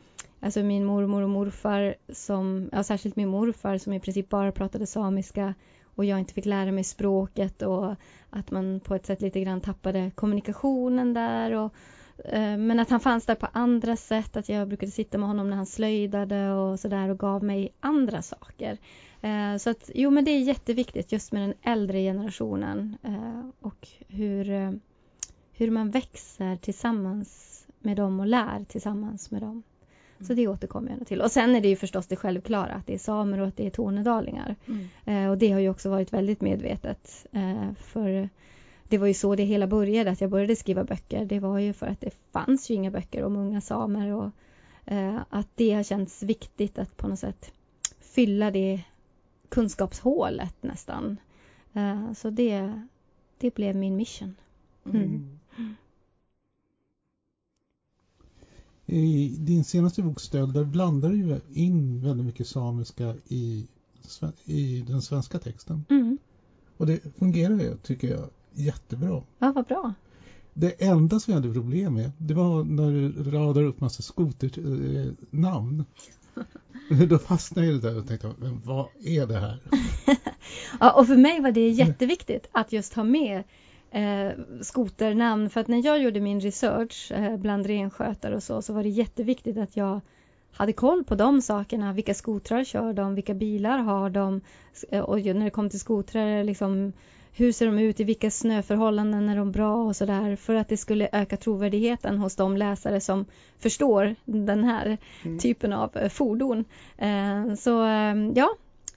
Alltså 0.41 0.63
min 0.63 0.85
mormor 0.85 1.23
och 1.23 1.31
morfar 1.31 1.95
som, 2.09 2.69
ja 2.73 2.83
särskilt 2.83 3.17
min 3.17 3.29
morfar 3.29 3.79
som 3.79 3.93
i 3.93 4.01
princip 4.01 4.29
bara 4.29 4.53
pratade 4.53 4.87
samiska 4.87 5.55
och 5.85 6.05
jag 6.05 6.19
inte 6.19 6.35
fick 6.35 6.45
lära 6.45 6.73
mig 6.73 6.85
språket 6.85 7.63
och 7.63 7.95
att 8.31 8.51
man 8.51 8.81
på 8.81 8.95
ett 8.95 9.07
sätt 9.07 9.23
lite 9.23 9.41
grann 9.41 9.61
tappade 9.61 10.11
kommunikationen 10.15 11.15
där 11.15 11.53
och 11.53 11.75
men 12.59 12.81
att 12.81 12.91
han 12.91 13.01
fanns 13.01 13.27
där 13.27 13.35
på 13.35 13.49
andra 13.53 13.97
sätt, 13.97 14.37
att 14.37 14.49
jag 14.49 14.69
brukade 14.69 14.93
sitta 14.93 15.19
med 15.19 15.29
honom 15.29 15.51
när 15.51 15.57
han 15.57 15.67
slöjdade 15.67 16.53
och 16.53 16.81
sådär 16.81 17.09
och 17.09 17.19
gav 17.19 17.45
mig 17.45 17.73
andra 17.81 18.23
saker. 18.23 18.79
Eh, 19.21 19.57
så 19.57 19.71
att 19.71 19.91
jo 19.95 20.11
men 20.11 20.25
det 20.25 20.31
är 20.31 20.41
jätteviktigt 20.41 21.13
just 21.13 21.33
med 21.33 21.43
den 21.43 21.55
äldre 21.63 22.01
generationen 22.01 22.97
eh, 23.03 23.51
och 23.61 23.89
hur, 24.09 24.51
eh, 24.51 24.73
hur 25.53 25.71
man 25.71 25.91
växer 25.91 26.57
tillsammans 26.57 27.67
med 27.79 27.97
dem 27.97 28.21
och 28.21 28.27
lär 28.27 28.65
tillsammans 28.69 29.31
med 29.31 29.43
dem. 29.43 29.63
Så 30.21 30.35
det 30.35 30.49
återkommer 30.49 30.97
jag 30.99 31.07
till. 31.07 31.21
Och 31.21 31.31
sen 31.31 31.57
är 31.57 31.61
det 31.61 31.69
ju 31.69 31.77
förstås 31.77 32.07
det 32.07 32.17
självklara 32.17 32.73
att 32.73 32.87
det 32.87 32.95
är 32.95 32.99
samer 32.99 33.41
och 33.41 33.47
att 33.47 33.57
det 33.57 33.67
är 33.67 33.71
tornedalingar. 33.71 34.57
Eh, 35.05 35.31
och 35.31 35.39
det 35.39 35.51
har 35.51 35.61
ju 35.61 35.71
också 35.71 35.91
varit 35.91 36.13
väldigt 36.13 36.41
medvetet. 36.41 37.27
Eh, 37.33 37.73
för 37.79 38.29
det 38.89 38.99
var 38.99 39.07
ju 39.07 39.15
så 39.15 39.37
det 39.37 39.45
hela 39.45 39.67
började, 39.67 40.11
att 40.11 40.21
jag 40.21 40.31
började 40.31 40.57
skriva 40.57 40.85
böcker. 40.85 41.25
Det 41.25 41.41
var 41.41 41.59
ju 41.59 41.73
för 41.73 41.87
att 41.87 42.01
det 42.01 42.11
fanns 42.33 42.71
ju 42.71 42.75
inga 42.75 42.91
böcker 42.91 43.25
om 43.25 43.37
unga 43.37 43.61
samer 43.61 44.13
och 44.13 44.31
eh, 44.85 45.21
att 45.31 45.49
det 45.55 45.73
har 45.73 45.83
känts 45.83 46.23
viktigt 46.23 46.79
att 46.79 46.97
på 46.97 47.09
något 47.09 47.19
sätt 47.19 47.53
fylla 48.01 48.51
det 48.51 48.85
kunskapshålet 49.49 50.55
nästan. 50.63 51.17
Eh, 51.73 52.13
så 52.13 52.31
det, 52.31 52.83
det 53.39 53.55
blev 53.55 53.77
min 53.77 53.97
mission. 53.97 54.35
Mm. 54.85 55.39
I 58.87 59.37
din 59.39 59.65
senaste 59.65 60.03
bok 60.03 60.21
Stöld, 60.21 60.55
där 60.55 60.65
blandar 60.65 61.11
du 61.11 61.41
in 61.55 62.01
väldigt 62.01 62.27
mycket 62.27 62.47
samiska 62.47 63.15
i, 63.29 63.67
i 64.45 64.85
den 64.87 65.03
svenska 65.03 65.39
texten. 65.39 65.85
Mm. 65.89 66.19
Och 66.77 66.87
det 66.87 67.01
fungerar 67.19 67.61
ju, 67.61 67.77
tycker 67.77 68.09
jag, 68.09 68.31
jättebra. 68.57 69.23
Ja, 69.39 69.53
vad 69.53 69.65
bra. 69.65 69.95
Det 70.55 70.83
enda 70.85 71.21
som 71.21 71.33
jag 71.35 71.41
hade 71.41 71.53
problem 71.53 71.95
med, 71.95 72.13
det 72.19 72.35
var 72.35 72.65
när 72.65 72.91
du 72.91 73.31
radar 73.31 73.63
upp 73.63 73.81
massa 73.81 74.03
skoternamn. 74.03 75.85
Då 77.09 77.19
fastnade 77.19 77.69
jag 77.69 77.83
där 77.83 77.99
och 77.99 78.09
tänkte, 78.09 78.33
men 78.39 78.61
vad 78.65 78.87
är 79.05 79.27
det 79.27 79.39
här? 79.39 79.61
Ja, 80.81 80.93
och 80.93 81.07
för 81.07 81.17
mig 81.17 81.41
var 81.41 81.53
det 81.53 81.69
jätteviktigt 81.69 82.49
att 82.53 82.73
just 82.73 82.95
ha 82.95 83.05
med 83.05 83.43
eh, 83.91 84.33
skoternamn. 84.63 85.51
För 85.51 85.61
att 85.61 85.69
när 85.69 85.85
jag 85.87 86.03
gjorde 86.03 86.21
min 86.21 86.41
research 86.41 87.13
eh, 87.13 87.37
bland 87.37 87.67
renskötare 87.67 88.37
och 88.37 88.43
så, 88.43 88.63
så 88.63 88.73
var 88.73 88.83
det 88.83 88.89
jätteviktigt 88.89 89.59
att 89.59 89.77
jag 89.77 90.01
hade 90.53 90.73
koll 90.73 91.05
på 91.05 91.15
de 91.15 91.43
sakerna. 91.43 91.93
Vilka 91.93 92.15
skotrar 92.15 92.65
kör 92.65 92.93
de? 92.93 93.15
Vilka 93.15 93.35
bilar 93.35 93.79
har 93.79 94.11
de? 94.11 94.41
Eh, 94.91 95.01
Och 95.01 95.19
när 95.19 95.45
det 95.45 95.51
kom 95.51 95.71
till 95.71 95.81
skotrar, 95.81 96.45
liksom, 96.45 96.93
hur 97.37 97.53
ser 97.53 97.67
de 97.67 97.79
ut? 97.79 98.01
I 98.01 98.05
vilka 98.05 98.31
snöförhållanden 98.31 99.29
är 99.29 99.37
de 99.37 99.53
bra? 99.53 99.77
Och 99.85 99.97
sådär. 99.97 100.37
För 100.37 100.55
att 100.55 100.69
det 100.69 100.77
skulle 100.77 101.09
öka 101.13 101.37
trovärdigheten 101.37 102.19
hos 102.19 102.37
de 102.37 102.57
läsare 102.57 103.01
som 103.01 103.25
förstår 103.59 104.15
den 104.25 104.65
här 104.65 104.99
Mm. 105.25 105.39
typen 105.39 105.73
av 105.73 105.97
eh, 105.97 106.09
fordon. 106.09 106.65
Eh, 106.99 107.55
så 107.55 107.85
eh, 107.87 108.15
ja, 108.35 108.49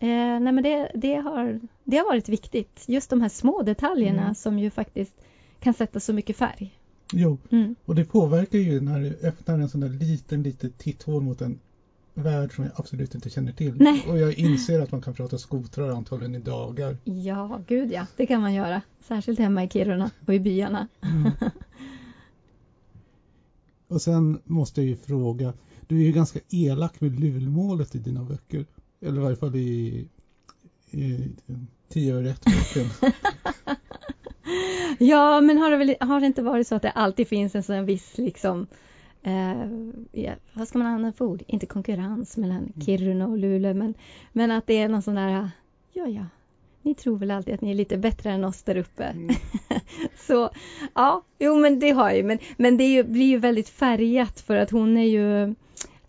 Eh, 0.02 0.40
nej 0.40 0.54
men 0.54 0.64
det, 0.64 0.92
det, 0.96 1.16
har, 1.16 1.60
det 1.84 1.98
har 1.98 2.06
varit 2.06 2.30
viktigt. 2.30 2.84
Just 2.88 3.10
de 3.10 3.22
här 3.22 3.30
små 3.30 3.62
detaljerna 3.62 4.22
Mm. 4.22 4.36
som 4.36 4.60
ju 4.60 4.70
faktiskt 4.70 5.14
kan 5.60 5.74
sätta 5.74 6.00
så 6.00 6.14
mycket 6.14 6.38
färg. 6.38 6.76
Jo, 7.14 7.38
Mm. 7.52 7.76
och 7.86 7.96
det 7.96 8.06
påverkar 8.06 8.58
ju 8.60 8.82
när 8.82 9.00
du 9.00 9.28
öppnar 9.28 9.60
en 9.60 9.70
sån 9.70 9.82
där 9.82 9.90
liten, 9.90 10.44
liten 10.44 10.72
titthål 10.78 11.22
mot 11.24 11.42
en 11.42 11.60
värld 12.24 12.56
som 12.56 12.64
jag 12.64 12.74
absolut 12.76 13.16
inte 13.16 13.30
känner 13.30 13.52
till. 13.52 13.76
Nej. 13.80 14.06
Och 14.10 14.18
jag 14.18 14.34
inser 14.34 14.82
att 14.82 14.92
man 14.92 15.02
kan 15.02 15.14
prata 15.14 15.38
skotrar 15.38 15.90
antagligen 15.90 16.36
i 16.36 16.40
dagar. 16.40 16.98
Ja, 17.04 17.62
gud 17.68 17.92
ja, 17.92 18.06
det 18.18 18.26
kan 18.26 18.42
man 18.42 18.54
göra. 18.54 18.82
Särskilt 19.08 19.40
hemma 19.40 19.64
i 19.64 19.70
Kiruna 19.70 20.12
och 20.26 20.34
i 20.34 20.40
byarna. 20.40 20.88
Mm. 21.02 21.32
Och 23.88 24.02
sen 24.02 24.42
måste 24.44 24.82
jag 24.82 24.90
ju 24.90 24.96
fråga, 24.96 25.54
du 25.88 26.00
är 26.02 26.06
ju 26.06 26.12
ganska 26.12 26.40
elak 26.50 27.02
med 27.02 27.20
lulmålet 27.20 27.96
i 27.96 28.00
dina 28.00 28.24
böcker. 28.24 28.66
Eller 29.02 29.22
i 29.22 29.24
varje 29.24 29.36
fall 29.36 29.56
i, 29.56 30.08
i 30.92 31.32
tio 31.90 32.16
över 32.16 32.30
ett 32.30 32.46
boken. 32.46 33.12
Ja, 35.02 35.42
men 35.42 35.58
har 35.58 35.72
det, 35.72 35.78
väl, 35.78 35.96
har 36.00 36.20
det 36.20 36.26
inte 36.26 36.42
varit 36.42 36.68
så 36.68 36.76
att 36.76 36.82
det 36.82 36.92
alltid 36.92 37.28
finns 37.28 37.56
en 37.56 37.64
sån 37.64 37.86
viss 37.86 38.18
liksom 38.18 38.68
eh, 39.24 39.68
ja, 40.12 40.34
vad 40.54 40.68
ska 40.68 40.78
man 40.78 40.88
använda 40.88 41.18
för 41.18 41.26
ord? 41.26 41.44
Inte 41.48 41.66
konkurrens 41.66 42.38
mellan 42.38 42.74
Kiruna 42.86 43.28
och 43.28 43.38
Luleå 43.38 43.74
men, 43.74 43.94
men 44.32 44.52
att 44.52 44.68
det 44.68 44.78
är 44.78 44.90
någon 44.90 45.02
sån 45.02 45.16
där 45.16 45.50
ja, 45.94 46.08
ja, 46.08 46.26
ni 46.82 46.96
tror 46.96 47.18
väl 47.18 47.32
alltid 47.32 47.54
att 47.54 47.62
ni 47.62 47.72
är 47.72 47.76
lite 47.76 47.98
bättre 47.98 48.32
än 48.32 48.44
oss 48.44 48.64
där 48.64 48.78
uppe. 48.78 49.04
Mm. 49.04 49.36
så 50.28 50.50
ja, 50.94 51.24
jo 51.40 51.56
men 51.56 51.80
det 51.80 51.90
har 51.92 52.10
jag 52.10 52.18
ju. 52.18 52.24
Men, 52.24 52.40
men 52.58 52.78
det 52.78 52.84
ju, 52.84 53.04
blir 53.04 53.26
ju 53.26 53.38
väldigt 53.38 53.70
färgat 53.70 54.40
för 54.40 54.56
att 54.56 54.72
hon 54.72 54.98
är 54.98 55.08
ju 55.08 55.56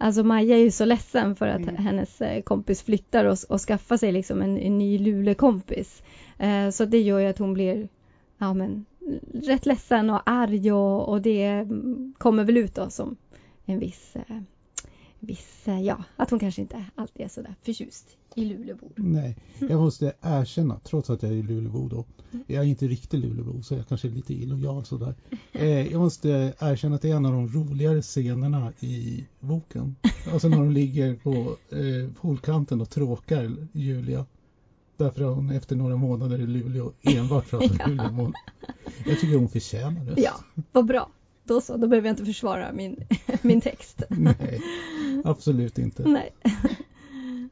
Alltså 0.03 0.25
Maja 0.25 0.57
är 0.57 0.61
ju 0.61 0.71
så 0.71 0.85
ledsen 0.85 1.37
för 1.37 1.49
att 1.49 1.61
Mm. 1.61 1.77
hennes 1.77 2.21
eh, 2.21 2.43
kompis 2.43 2.83
flyttar 2.83 3.25
och, 3.25 3.39
och 3.49 3.61
skaffar 3.61 3.97
sig 3.97 4.13
liksom 4.13 4.43
en, 4.43 4.59
en 4.59 4.79
ny 4.79 4.99
Luleå-kompis. 4.99 6.03
Eh, 6.39 6.71
så 6.71 6.85
det 6.85 7.01
gör 7.01 7.19
ju 7.19 7.27
att 7.27 7.39
hon 7.39 7.55
blir 7.55 7.89
ja, 8.39 8.55
men, 8.55 8.85
rätt 9.33 9.67
ledsen 9.67 10.11
och 10.11 10.23
arg 10.27 10.73
och, 10.73 11.09
och 11.09 11.23
det 11.23 11.69
kommer 12.19 12.45
väl 12.45 12.57
ut 12.57 12.75
då 12.75 12.91
som 12.91 13.17
en 13.65 13.79
viss, 13.79 14.17
eh, 14.17 14.41
viss 15.19 15.69
eh, 15.69 15.81
ja, 15.83 16.05
att 16.17 16.31
hon 16.31 16.39
kanske 16.39 16.61
inte 16.61 16.85
alltid 16.95 17.25
är 17.25 17.29
sådär 17.29 17.55
förtjust 17.63 18.17
i 18.35 18.45
Lulebo. 18.45 18.91
Nej, 18.97 19.37
jag 19.59 19.81
måste 19.81 20.13
erkänna, 20.21 20.81
trots 20.85 21.11
att 21.11 21.23
jag 21.23 21.33
är 21.33 21.43
Lulebo 21.43 21.89
då. 21.89 22.05
Jag 22.47 22.65
är 22.65 22.69
inte 22.69 22.87
riktigt 22.87 23.21
Lulebo 23.21 23.63
så 23.63 23.75
jag 23.75 23.89
kanske 23.89 24.09
är 24.09 24.13
lite 24.13 24.35
illojal 24.35 24.85
sådär. 24.85 25.15
Eh, 25.53 25.93
jag 25.93 26.01
måste 26.01 26.29
erkänna 26.61 26.95
att 26.95 27.03
det 27.03 27.11
är 27.11 27.17
en 27.17 27.27
av 27.27 27.33
de 27.33 27.49
roligare 27.49 28.03
scenerna 28.03 28.73
i 28.81 29.25
boken. 29.41 29.97
Alltså 30.33 30.49
när 30.49 30.57
de 30.57 30.71
ligger 30.71 31.15
på 31.15 31.31
eh, 31.77 32.13
poolkanten 32.21 32.81
och 32.81 32.91
tråkar 32.91 33.57
Julia. 33.73 34.27
Därför 35.05 35.31
att 35.31 35.37
hon 35.37 35.51
efter 35.51 35.77
några 35.77 35.97
månader 35.97 36.39
i 36.41 36.47
Luleå 36.47 36.93
enbart 37.03 37.51
pratar 37.51 37.77
Ja. 37.79 37.87
Luleåmål. 37.87 38.33
Jag 39.07 39.21
tycker 39.21 39.37
hon 39.37 39.49
förtjänar 39.49 40.05
det. 40.05 40.21
Ja, 40.23 40.41
vad 40.73 40.87
bra. 40.87 41.11
Då 41.45 41.61
så, 41.61 41.77
då 41.77 41.87
behöver 41.89 42.09
jag 42.09 42.13
inte 42.13 42.25
försvara 42.25 42.73
min, 42.73 42.97
min 43.43 43.61
text. 43.61 44.03
Nej, 44.11 44.61
absolut 45.25 45.79
inte. 45.79 46.09
Nej. 46.09 46.31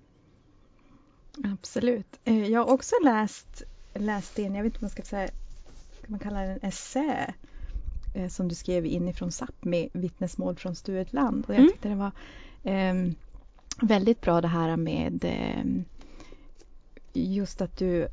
Absolut. 1.45 2.21
Eh, 2.25 2.47
Jag 2.49 2.61
har 2.65 2.73
också 2.73 2.95
läst, 3.05 3.63
läst 3.95 4.39
in, 4.39 4.55
jag 4.55 4.63
vet 4.63 4.71
inte 4.75 4.79
om 4.79 4.85
man 4.85 4.91
ska 4.91 5.03
säga, 5.03 5.29
kan 6.01 6.11
man 6.11 6.19
kalla 6.21 6.41
det 6.41 6.47
en 6.53 6.59
essä? 6.69 7.35
eh, 8.15 8.29
Som 8.29 8.49
du 8.49 8.55
skrev 8.55 8.87
inifrån 8.87 9.29
Sápmi, 9.31 9.89
vittnesmål 9.93 10.57
från 10.57 10.75
Sturetland. 10.75 11.45
Och 11.49 11.55
jag 11.55 11.59
Mm. 11.59 11.71
tyckte 11.71 11.89
det 11.89 11.95
var 11.95 12.11
ehm, 12.65 13.15
väldigt 13.83 14.21
bra 14.21 14.41
det 14.41 14.49
här 14.49 14.77
med 14.77 15.25
ehm, 15.25 15.85
just 17.25 17.61
att 17.61 17.77
du, 17.77 18.09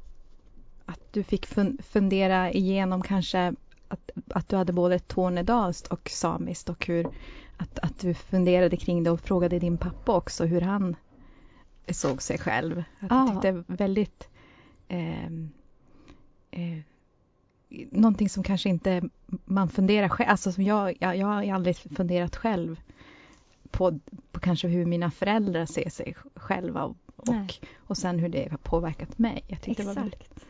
att 0.85 1.13
du 1.13 1.23
fick 1.23 1.45
fun, 1.45 1.77
fundera 1.83 2.51
igenom 2.51 3.01
kanske 3.01 3.53
att, 3.87 4.11
att 4.29 4.49
du 4.49 4.55
hade 4.55 4.73
både 4.73 4.99
tornedalskt 4.99 5.87
och 5.87 6.09
samiskt 6.09 6.69
och 6.69 6.85
hur 6.87 7.07
att, 7.57 7.79
att 7.79 7.99
du 7.99 8.13
funderade 8.13 8.77
kring 8.77 9.03
det 9.03 9.11
och 9.11 9.21
frågade 9.21 9.59
din 9.59 9.77
pappa 9.77 10.15
också 10.15 10.45
hur 10.45 10.61
han 10.61 10.95
såg 11.89 12.21
sig 12.21 12.37
själv. 12.37 12.83
Att 12.99 13.11
Ja. 13.11 13.25
Jag 13.25 13.33
tyckte 13.33 13.63
väldigt 13.67 14.29
ehm, 14.87 15.49
eh, 16.51 16.79
någonting 17.91 18.29
som 18.29 18.43
kanske 18.43 18.69
inte 18.69 19.01
man 19.45 19.69
funderar 19.69 20.09
själv, 20.09 20.29
alltså 20.29 20.51
som 20.51 20.63
jag, 20.63 20.97
jag, 20.99 21.17
jag 21.17 21.27
har 21.27 21.53
aldrig 21.53 21.77
funderat 21.77 22.35
själv 22.35 22.79
på, 23.71 23.99
på 24.31 24.39
kanske 24.39 24.67
hur 24.67 24.85
mina 24.85 25.11
föräldrar 25.11 25.65
ser 25.65 25.89
sig 25.89 26.15
själva 26.35 26.83
och. 26.83 26.97
Och, 27.15 27.53
och 27.77 27.97
sen 27.97 28.19
hur 28.19 28.29
det 28.29 28.51
har 28.51 28.57
påverkat 28.57 29.19
mig. 29.19 29.43
Jag 29.47 29.61
tyckte 29.61 29.83
det 29.83 29.87
var 29.87 29.95
väldigt, 29.95 30.21
Exakt. 30.21 30.45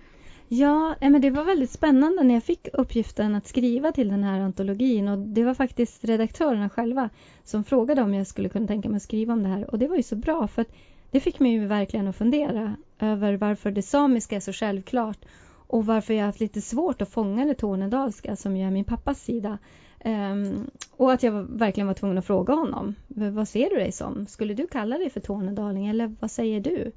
Ja, 0.48 0.96
eh, 1.02 1.10
men 1.10 1.22
det 1.22 1.30
var 1.30 1.44
väldigt 1.44 1.72
spännande 1.72 2.24
när 2.24 2.34
jag 2.34 2.44
fick 2.44 2.68
uppgiften 2.74 3.36
att 3.36 3.48
skriva 3.48 3.92
till 3.92 4.08
den 4.08 4.24
här 4.24 4.40
antologin 4.40 5.08
och 5.08 5.18
det 5.18 5.44
var 5.44 5.54
faktiskt 5.54 6.04
redaktörerna 6.04 6.70
själva 6.70 7.10
som 7.44 7.64
frågade 7.64 8.02
om 8.02 8.14
jag 8.14 8.28
skulle 8.28 8.50
kunna 8.50 8.68
tänka 8.68 8.90
mig 8.90 8.98
att 8.98 9.04
skriva 9.04 9.34
om 9.34 9.44
det 9.44 9.50
här 9.50 9.72
och 9.72 9.80
det 9.80 9.88
var 9.88 9.96
ju 9.96 10.04
så 10.04 10.16
bra 10.16 10.48
för 10.48 10.62
att 10.62 10.76
det 11.12 11.20
fick 11.20 11.40
mig 11.40 11.52
ju 11.52 11.68
verkligen 11.68 12.08
att 12.08 12.16
fundera 12.16 12.76
över 13.00 13.34
varför 13.34 13.72
det 13.72 13.82
samiska 13.82 14.36
är 14.36 14.40
så 14.40 14.54
självklart 14.54 15.26
och 15.68 15.86
varför 15.86 16.14
jag 16.14 16.22
har 16.22 16.26
haft 16.26 16.40
lite 16.40 16.62
svårt 16.62 17.02
att 17.02 17.10
fånga 17.10 17.46
det 17.46 17.54
tornedalska 17.54 18.36
som 18.36 18.58
ju 18.58 18.68
är 18.68 18.72
min 18.72 18.86
pappas 18.86 19.22
sida. 19.22 19.58
Ehm, 20.06 20.70
och 20.98 21.12
att 21.14 21.24
jag 21.24 21.32
verkligen 21.50 21.88
var 21.88 21.94
tvungen 21.94 22.18
att 22.18 22.26
fråga 22.26 22.54
honom. 22.54 22.96
"V- 23.08 23.30
Vad 23.30 23.48
ser 23.48 23.70
du 23.70 23.76
dig 23.76 23.92
som? 23.92 24.28
Skulle 24.28 24.54
du 24.54 24.68
kalla 24.68 24.98
dig 24.98 25.10
för 25.10 25.20
tornedaling 25.20 25.88
eller 25.88 26.16
vad 26.20 26.32
säger 26.32 26.60
du? 26.60 26.92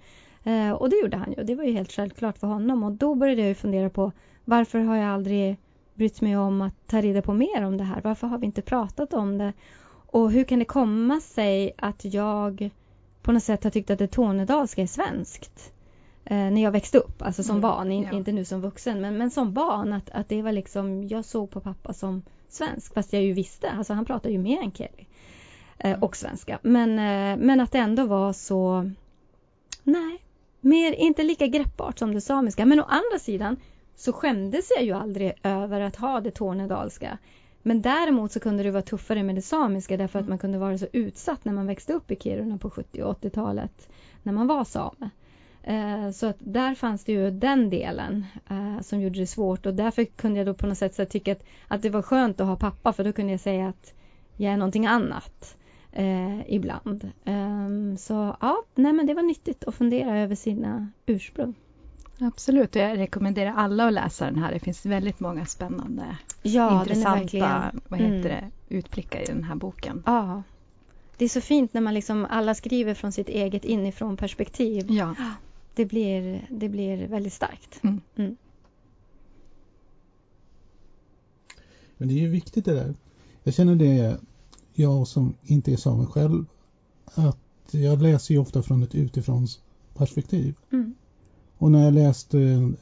Eh, 0.44 0.70
och 0.72 0.90
det 0.90 0.96
gjorde 0.96 1.16
han 1.16 1.32
ju. 1.36 1.42
Det 1.44 1.54
var 1.54 1.64
ju 1.64 1.72
helt 1.72 1.92
självklart 1.92 2.38
för 2.38 2.46
honom. 2.46 2.82
Och 2.82 2.92
då 2.92 3.14
började 3.14 3.42
jag 3.48 3.56
fundera 3.56 3.90
på 3.90 4.12
varför 4.44 4.78
har 4.78 4.96
jag 4.96 5.08
aldrig 5.08 5.56
brytt 5.94 6.20
mig 6.20 6.36
om 6.36 6.62
att 6.62 6.74
ta 6.86 7.00
reda 7.00 7.22
på 7.22 7.32
mer 7.32 7.64
om 7.64 7.76
det 7.76 7.84
här? 7.84 8.00
Varför 8.04 8.26
har 8.26 8.38
vi 8.38 8.46
inte 8.46 8.62
pratat 8.62 9.14
om 9.14 9.38
det? 9.38 9.52
Och 10.10 10.30
hur 10.30 10.44
kan 10.44 10.58
det 10.58 10.64
komma 10.64 11.20
sig 11.20 11.72
att 11.78 12.04
jag 12.04 12.70
på 13.22 13.32
något 13.32 13.42
sätt 13.42 13.64
har 13.64 13.70
tyckt 13.70 13.90
att 13.90 13.98
det 13.98 14.06
tornedalska 14.06 14.82
är 14.82 14.86
svenskt? 14.86 15.72
Eh, 16.24 16.36
när 16.36 16.62
jag 16.62 16.70
växte 16.70 16.98
upp, 16.98 17.22
alltså 17.22 17.42
som 17.42 17.56
Mm, 17.56 17.62
barn, 17.62 17.92
in, 17.92 18.02
ja. 18.10 18.16
inte 18.18 18.32
nu 18.32 18.44
som 18.44 18.60
vuxen, 18.60 19.00
men, 19.00 19.18
men 19.18 19.30
som 19.30 19.52
barn 19.52 19.92
att, 19.92 20.10
att 20.10 20.28
det 20.28 20.42
var 20.42 20.52
liksom, 20.52 21.08
jag 21.08 21.24
såg 21.24 21.50
på 21.50 21.60
pappa 21.60 21.92
som 21.92 22.22
svensk, 22.48 22.94
fast 22.94 23.12
jag 23.12 23.22
ju 23.22 23.32
visste, 23.32 23.70
alltså 23.70 23.92
han 23.92 24.04
pratar 24.04 24.30
ju 24.30 24.38
mer 24.38 24.62
än 24.62 24.72
Kelly. 24.72 25.06
Eh, 25.78 26.02
och 26.02 26.16
svenska. 26.16 26.58
Men, 26.62 26.90
eh, 26.90 27.46
men 27.46 27.60
att 27.60 27.72
det 27.72 27.78
ändå 27.78 28.06
var 28.06 28.32
så, 28.32 28.90
nej, 29.82 30.22
mer, 30.60 30.92
inte 30.92 31.22
lika 31.22 31.46
greppbart 31.46 31.98
som 31.98 32.14
det 32.14 32.20
samiska. 32.20 32.66
Men 32.66 32.80
å 32.80 32.82
andra 32.82 33.18
sidan 33.18 33.56
så 33.96 34.12
skämdes 34.12 34.70
jag 34.76 34.84
ju 34.84 34.92
aldrig 34.92 35.32
över 35.42 35.80
att 35.80 35.96
ha 35.96 36.20
det 36.20 36.30
tornedalska. 36.30 37.18
Men 37.62 37.82
däremot 37.82 38.32
så 38.32 38.40
kunde 38.40 38.62
det 38.62 38.70
vara 38.70 38.82
tuffare 38.82 39.22
med 39.22 39.34
det 39.34 39.42
samiska 39.42 39.96
därför 39.96 40.18
att 40.18 40.28
man 40.28 40.38
kunde 40.38 40.58
vara 40.58 40.78
så 40.78 40.86
utsatt 40.92 41.44
när 41.44 41.52
man 41.52 41.66
växte 41.66 41.92
upp 41.92 42.10
i 42.10 42.16
Kiruna 42.16 42.58
på 42.58 42.70
70 42.70 43.02
och 43.02 43.22
80-talet 43.22 43.88
när 44.22 44.32
man 44.32 44.46
var 44.46 44.64
same. 44.64 45.10
Eh, 45.68 46.10
Så 46.10 46.26
att 46.26 46.36
där 46.38 46.74
fanns 46.74 47.04
det 47.04 47.12
ju 47.12 47.30
den 47.30 47.70
delen 47.70 48.26
eh, 48.50 48.80
som 48.80 49.00
gjorde 49.00 49.18
det 49.18 49.26
svårt 49.26 49.66
och 49.66 49.74
därför 49.74 50.04
kunde 50.04 50.38
jag 50.38 50.46
då 50.46 50.54
på 50.54 50.66
något 50.66 50.78
sätt 50.78 50.94
så 50.94 51.04
tycka 51.04 51.32
att, 51.32 51.42
att 51.68 51.82
det 51.82 51.90
var 51.90 52.02
skönt 52.02 52.40
att 52.40 52.46
ha 52.46 52.56
pappa 52.56 52.92
för 52.92 53.04
då 53.04 53.12
kunde 53.12 53.32
jag 53.32 53.40
säga 53.40 53.68
att 53.68 53.92
jag 54.36 54.52
är 54.52 54.56
någonting 54.56 54.86
annat 54.86 55.56
eh, 55.92 56.54
ibland. 56.54 57.10
Ehm, 57.24 57.96
så 57.96 58.36
ja, 58.40 58.62
nej 58.74 58.92
men 58.92 59.06
det 59.06 59.14
var 59.14 59.22
nyttigt 59.22 59.64
att 59.64 59.74
fundera 59.74 60.18
över 60.18 60.34
sina 60.34 60.88
ursprung. 61.06 61.54
absolut, 62.20 62.76
och 62.76 62.82
jag 62.82 62.98
rekommenderar 62.98 63.52
alla 63.56 63.86
att 63.86 63.92
läsa 63.92 64.24
den 64.24 64.38
här. 64.38 64.52
Det 64.52 64.58
finns 64.60 64.86
väldigt 64.86 65.20
många 65.20 65.46
spännande, 65.46 66.16
Ja, 66.42 66.80
intressanta 66.80 67.70
vad 67.88 68.00
heter 68.00 68.14
Mm. 68.14 68.22
det, 68.22 68.50
utblickar 68.76 69.20
i 69.20 69.24
den 69.24 69.44
här 69.44 69.54
boken. 69.54 70.02
Ja. 70.06 70.42
Det 71.16 71.24
är 71.24 71.28
så 71.28 71.40
fint 71.40 71.74
när 71.74 71.80
man 71.80 71.94
liksom 71.94 72.26
alla 72.30 72.54
skriver 72.54 72.94
från 72.94 73.12
sitt 73.12 73.28
eget 73.28 73.64
inifrån 73.64 74.16
perspektiv. 74.16 74.86
Ja, 74.90 75.14
Det 75.78 75.86
blir, 75.86 76.46
det 76.50 76.68
blir 76.68 77.08
väldigt 77.08 77.32
starkt. 77.32 77.80
Mm. 77.82 78.00
Mm. 78.16 78.36
Men 81.96 82.08
det 82.08 82.14
är 82.14 82.18
ju 82.18 82.28
viktigt 82.28 82.64
det 82.64 82.74
där. 82.74 82.94
Jag 83.42 83.54
känner 83.54 83.74
det, 83.76 84.20
jag 84.74 85.08
som 85.08 85.34
inte 85.42 85.72
är 85.72 85.76
same 85.76 86.06
själv, 86.06 86.44
att 87.04 87.38
jag 87.70 88.02
läser 88.02 88.34
ju 88.34 88.40
ofta 88.40 88.62
från 88.62 88.82
ett 88.82 88.94
utifrån 88.94 89.46
perspektiv. 89.94 90.54
Mm. 90.72 90.94
Och 91.58 91.70
när 91.70 91.84
jag 91.84 91.94
läste, 91.94 92.38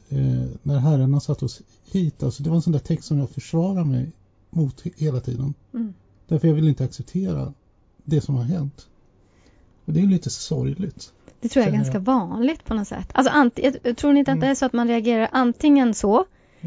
eh, 0.09 0.45
när 0.63 0.77
herrarna 0.79 1.19
satt 1.19 1.43
oss 1.43 1.61
hit, 1.91 2.23
alltså 2.23 2.43
det 2.43 2.49
var 2.49 2.55
en 2.55 2.61
sån 2.61 2.73
där 2.73 2.79
text 2.79 3.07
som 3.07 3.17
jag 3.17 3.29
försvarar 3.29 3.83
mig 3.83 4.11
mot 4.49 4.83
he- 4.83 4.93
hela 4.97 5.19
tiden. 5.19 5.53
Mm. 5.73 5.93
Därför 6.27 6.47
jag 6.47 6.55
vill 6.55 6.67
inte 6.67 6.83
acceptera 6.83 7.53
det 8.03 8.21
som 8.21 8.35
har 8.35 8.43
hänt. 8.43 8.87
Och 9.85 9.93
det 9.93 9.99
är 9.99 10.03
ju 10.03 10.09
lite 10.09 10.29
sorgligt. 10.29 11.13
Det 11.41 11.49
tror 11.49 11.65
jag 11.65 11.73
är 11.73 11.77
ganska 11.77 11.99
vanligt 11.99 12.65
på 12.65 12.73
något 12.73 12.87
sätt. 12.87 13.09
Alltså, 13.13 13.33
anti- 13.33 13.79
jag- 13.83 13.97
tror 13.97 14.13
ni 14.13 14.19
inte 14.19 14.31
att 14.31 14.35
Mm. 14.37 14.47
det 14.47 14.51
är 14.51 14.55
så 14.55 14.65
att 14.65 14.73
man 14.73 14.87
reagerar 14.87 15.27
antingen 15.31 15.93
så 15.93 16.25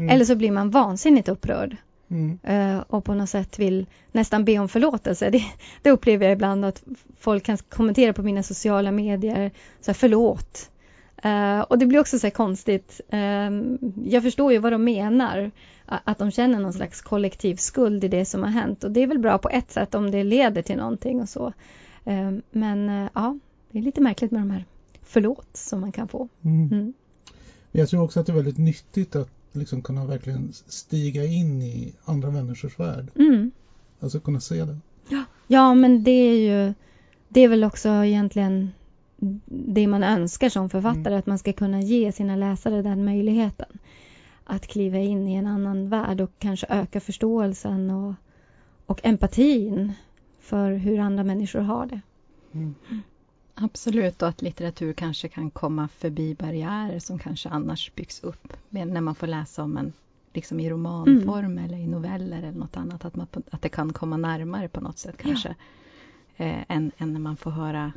eller 0.09 0.25
så 0.25 0.35
blir 0.35 0.51
man 0.51 0.69
vansinnigt 0.69 1.29
upprörd 1.29 1.77
Mm. 2.09 2.39
eh, 2.43 2.83
och 2.87 3.03
på 3.05 3.13
något 3.13 3.29
sätt 3.29 3.59
vill 3.59 3.85
nästan 4.11 4.45
be 4.45 4.59
om 4.59 4.69
förlåtelse. 4.69 5.29
Det, 5.31 5.43
det 5.81 5.91
upplever 5.91 6.25
jag 6.25 6.33
ibland 6.33 6.65
att 6.65 6.83
folk 7.19 7.43
kan 7.43 7.57
kommentera 7.57 8.13
på 8.13 8.23
mina 8.23 8.43
sociala 8.43 8.91
medier, 8.91 9.51
så 9.81 9.91
här, 9.91 9.93
förlåt. 9.93 10.69
Eh, 11.23 11.59
och 11.59 11.77
det 11.79 11.85
blir 11.85 11.99
också 11.99 12.19
så 12.19 12.27
här 12.27 12.31
konstigt. 12.31 13.01
Eh, 13.09 13.19
jag 14.05 14.23
förstår 14.23 14.51
ju 14.51 14.57
vad 14.57 14.71
de 14.71 14.83
menar. 14.83 15.51
att 16.03 16.17
de 16.17 16.31
känner 16.31 16.59
någon 16.59 16.73
slags 16.73 17.01
kollektiv 17.01 17.55
skuld 17.55 18.03
i 18.03 18.07
det 18.07 18.25
som 18.25 18.43
har 18.43 18.49
hänt. 18.49 18.83
Och 18.83 18.91
det 18.91 19.03
är 19.03 19.07
väl 19.07 19.19
bra 19.19 19.37
på 19.37 19.49
ett 19.49 19.71
sätt 19.71 19.95
om 19.95 20.11
det 20.11 20.23
leder 20.23 20.61
till 20.61 20.77
någonting 20.77 21.21
och 21.21 21.29
så. 21.29 21.53
Ehm, 22.05 22.41
men 22.51 22.89
eh, 22.89 23.09
ja, 23.13 23.37
det 23.71 23.79
är 23.79 23.83
lite 23.83 24.01
märkligt 24.01 24.31
med 24.31 24.41
de 24.41 24.51
här 24.51 24.65
förlåt 25.01 25.57
som 25.57 25.81
man 25.81 25.91
kan 25.91 26.07
få. 26.07 26.27
Mm. 26.41 26.67
Mm. 26.71 26.93
Jag 27.71 27.89
tror 27.89 28.03
också 28.03 28.19
att 28.19 28.25
det 28.25 28.31
är 28.31 28.35
väldigt 28.35 28.57
nyttigt 28.57 29.15
att 29.15 29.29
liksom 29.51 29.81
kunna 29.81 30.05
verkligen 30.05 30.53
stiga 30.53 31.25
in 31.25 31.61
i 31.61 31.93
andra 32.05 32.31
människors 32.31 32.79
värld. 32.79 33.11
Mm. 33.15 33.51
Alltså 33.99 34.19
kunna 34.19 34.39
se 34.39 34.65
det. 34.65 34.77
Ja, 35.09 35.23
ja 35.47 35.73
men 35.73 36.03
det 36.03 36.11
är 36.11 36.37
ju 36.37 36.73
det 37.33 37.41
är 37.41 37.47
väl 37.47 37.63
också 37.63 37.89
egentligen 37.89 38.71
det 39.45 39.87
man 39.87 40.03
önskar 40.03 40.49
som 40.49 40.69
författare, 40.69 41.07
mm. 41.07 41.19
att 41.19 41.25
man 41.25 41.37
ska 41.37 41.53
kunna 41.53 41.81
ge 41.81 42.11
sina 42.11 42.35
läsare 42.35 42.81
den 42.81 43.05
möjligheten. 43.05 43.77
Att 44.43 44.67
kliva 44.67 44.97
in 44.97 45.27
i 45.27 45.35
en 45.35 45.47
annan 45.47 45.89
värld 45.89 46.21
och 46.21 46.31
kanske 46.39 46.67
öka 46.69 46.99
förståelsen 46.99 47.89
och, 47.89 48.13
och 48.85 48.99
empatin 49.03 49.93
för 50.39 50.71
hur 50.71 50.99
andra 50.99 51.23
människor 51.23 51.59
har 51.59 51.85
det. 51.85 52.01
Mm. 52.53 52.75
Absolut, 53.55 54.21
och 54.21 54.27
att 54.27 54.41
litteratur 54.41 54.93
kanske 54.93 55.27
kan 55.27 55.49
komma 55.49 55.87
förbi 55.87 56.35
barriärer 56.35 56.99
som 56.99 57.19
kanske 57.19 57.49
annars 57.49 57.91
byggs 57.95 58.23
upp 58.23 58.53
när 58.69 59.01
man 59.01 59.15
får 59.15 59.27
läsa 59.27 59.63
om 59.63 59.77
en 59.77 59.93
liksom 60.33 60.59
i 60.59 60.69
romanform 60.69 61.45
mm. 61.45 61.65
eller 61.65 61.77
i 61.77 61.87
noveller 61.87 62.37
eller 62.37 62.59
något 62.59 62.77
annat. 62.77 63.05
Att, 63.05 63.15
man, 63.15 63.27
att 63.51 63.61
det 63.61 63.69
kan 63.69 63.93
komma 63.93 64.17
närmare 64.17 64.67
på 64.67 64.81
något 64.81 64.97
sätt 64.97 65.17
kanske. 65.17 65.55
Ja. 66.35 66.45
Eh, 66.45 66.63
än, 66.67 66.91
än 66.97 67.13
när 67.13 67.19
man 67.19 67.37
får 67.37 67.51
höra, 67.51 67.91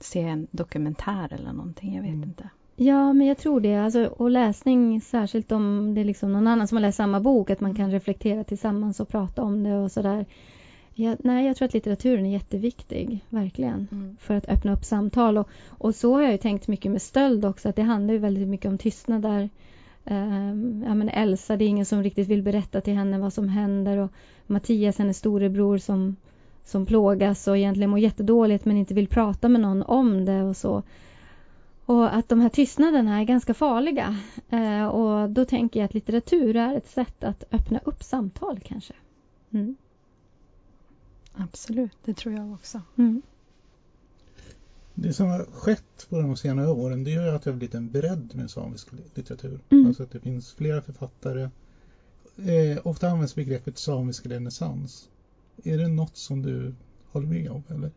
se 0.00 0.20
en 0.20 0.46
dokumentär 0.50 1.32
eller 1.32 1.52
någonting, 1.52 1.94
jag 1.94 2.02
vet 2.02 2.14
mm. 2.14 2.22
inte. 2.22 2.48
Ja, 2.76 3.12
men 3.12 3.26
jag 3.26 3.38
tror 3.38 3.60
det. 3.60 3.76
Alltså, 3.76 4.04
och 4.04 4.30
läsning, 4.30 5.00
särskilt 5.00 5.52
om 5.52 5.94
det 5.94 6.00
är 6.00 6.04
liksom 6.04 6.32
någon 6.32 6.46
annan 6.46 6.68
som 6.68 6.76
har 6.76 6.82
läst 6.82 6.96
samma 6.96 7.20
bok, 7.20 7.50
att 7.50 7.60
man 7.60 7.74
kan 7.74 7.90
reflektera 7.90 8.44
tillsammans 8.44 9.00
och 9.00 9.08
prata 9.08 9.42
om 9.42 9.62
det 9.62 9.76
och 9.76 9.92
sådär. 9.92 10.26
Ja, 11.00 11.16
nej, 11.18 11.46
jag 11.46 11.56
tror 11.56 11.68
att 11.68 11.74
litteraturen 11.74 12.26
är 12.26 12.32
jätteviktig, 12.32 13.24
verkligen, 13.28 13.88
mm. 13.92 14.16
för 14.20 14.34
att 14.34 14.48
öppna 14.48 14.72
upp 14.72 14.84
samtal. 14.84 15.38
Och, 15.38 15.48
och 15.68 15.94
så 15.94 16.14
har 16.14 16.22
jag 16.22 16.32
ju 16.32 16.38
tänkt 16.38 16.68
mycket 16.68 16.92
med 16.92 17.02
stöld 17.02 17.44
också, 17.44 17.68
att 17.68 17.76
det 17.76 17.82
handlar 17.82 18.14
ju 18.14 18.20
väldigt 18.20 18.48
mycket 18.48 18.66
om 18.66 18.78
tystnad 18.78 19.22
där. 19.22 19.48
Um, 20.04 20.84
ja, 20.86 20.94
men 20.94 21.08
Elsa, 21.08 21.56
det 21.56 21.64
är 21.64 21.68
ingen 21.68 21.86
som 21.86 22.02
riktigt 22.02 22.28
vill 22.28 22.42
berätta 22.42 22.80
till 22.80 22.94
henne 22.94 23.18
vad 23.18 23.32
som 23.32 23.48
händer 23.48 23.96
och 23.96 24.10
Mattias, 24.46 24.98
hennes 24.98 25.18
storebror 25.18 25.78
som, 25.78 26.16
som 26.64 26.86
plågas 26.86 27.48
och 27.48 27.58
egentligen 27.58 27.90
mår 27.90 27.98
jättedåligt 27.98 28.64
men 28.64 28.76
inte 28.76 28.94
vill 28.94 29.08
prata 29.08 29.48
med 29.48 29.60
någon 29.60 29.82
om 29.82 30.24
det 30.24 30.42
och 30.42 30.56
så. 30.56 30.82
Och 31.86 32.14
att 32.14 32.28
de 32.28 32.40
här 32.40 32.48
tystnaderna 32.48 33.20
är 33.20 33.24
ganska 33.24 33.54
farliga. 33.54 34.16
Uh, 34.52 34.86
och 34.86 35.30
då 35.30 35.44
tänker 35.44 35.80
jag 35.80 35.84
att 35.84 35.94
litteratur 35.94 36.56
är 36.56 36.76
ett 36.76 36.88
sätt 36.88 37.24
att 37.24 37.44
öppna 37.52 37.80
upp 37.84 38.02
samtal 38.02 38.60
kanske. 38.64 38.94
Mm. 39.50 39.76
Absolut, 41.42 41.96
det 42.04 42.14
tror 42.14 42.34
jag 42.34 42.52
också. 42.52 42.80
Mm. 42.96 43.22
Det 44.94 45.12
som 45.12 45.28
har 45.28 45.44
skett 45.44 46.06
på 46.08 46.18
de 46.20 46.36
senare 46.36 46.68
åren 46.68 47.04
det 47.04 47.10
gör 47.10 47.34
att 47.34 47.42
det 47.42 47.50
har 47.50 47.56
blivit 47.56 47.74
en 47.74 47.90
bredd 47.90 48.30
med 48.34 48.50
samisk 48.50 48.88
litteratur. 49.14 49.60
Mm. 49.70 49.86
Alltså 49.86 50.02
att 50.02 50.10
det 50.10 50.20
finns 50.20 50.52
flera 50.52 50.82
författare. 50.82 51.48
Eh, 52.36 52.78
ofta 52.84 53.08
används 53.08 53.34
begreppet 53.34 53.78
samisk 53.78 54.26
renässans. 54.26 55.08
Är 55.64 55.78
det 55.78 55.88
något 55.88 56.16
som 56.16 56.42
du 56.42 56.74
håller 57.12 57.26
med 57.26 57.50
om 57.50 57.62
eller? 57.68 57.90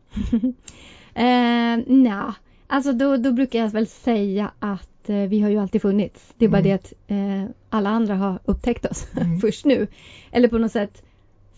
eh, 1.13 1.83
Nja, 1.87 2.35
alltså 2.67 2.93
då, 2.93 3.17
då, 3.17 3.31
brukar 3.31 3.59
jag 3.59 3.69
väl 3.69 3.87
säga 3.87 4.51
att 4.59 5.09
eh, 5.09 5.15
vi 5.15 5.41
har 5.41 5.49
ju 5.49 5.57
alltid 5.57 5.81
funnits. 5.81 6.33
Det 6.37 6.45
är 6.45 6.49
bara 6.49 6.61
mm. 6.61 6.69
det 6.69 6.73
att 6.73 6.93
eh, 7.07 7.55
alla 7.69 7.89
andra 7.89 8.15
har 8.15 8.39
upptäckt 8.45 8.85
oss 8.85 9.07
mm. 9.15 9.39
först 9.41 9.65
nu. 9.65 9.87
Eller 10.31 10.47
på 10.47 10.57
något 10.57 10.71
sätt 10.71 11.03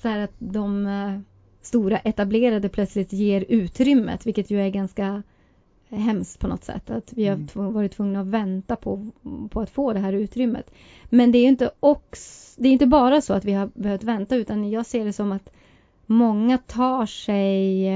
så 0.02 0.08
här 0.08 0.20
att 0.20 0.34
de 0.40 0.86
eh, 0.86 1.20
stora 1.66 1.98
etablerade 1.98 2.70
plötsligt 2.70 3.14
ger 3.14 3.46
utrymmet, 3.50 4.26
vilket 4.26 4.52
ju 4.52 4.62
är 4.62 4.70
ganska 4.70 5.24
hemskt 5.90 6.40
på 6.40 6.48
något 6.48 6.64
sätt. 6.64 6.90
Att 6.90 7.14
vi 7.14 7.28
har 7.28 7.36
mm. 7.36 7.74
varit 7.74 7.92
tvungna 7.92 8.22
att 8.22 8.28
vänta 8.28 8.76
på, 8.76 9.12
på 9.50 9.62
att 9.62 9.70
få 9.70 9.94
det 9.94 10.00
här 10.00 10.14
utrymmet. 10.14 10.72
Men 11.10 11.32
det 11.32 11.38
är 11.38 11.48
inte 11.48 11.72
också, 11.80 12.62
det 12.62 12.70
är 12.70 12.74
inte 12.74 12.86
bara 12.88 13.22
så 13.22 13.34
att 13.34 13.46
vi 13.46 13.54
har 13.54 13.70
behövt 13.74 14.04
vänta 14.04 14.36
utan 14.36 14.70
jag 14.70 14.86
ser 14.86 15.06
det 15.06 15.14
som 15.14 15.32
att 15.32 15.50
många 16.06 16.58
tar 16.58 17.06
sig 17.06 17.88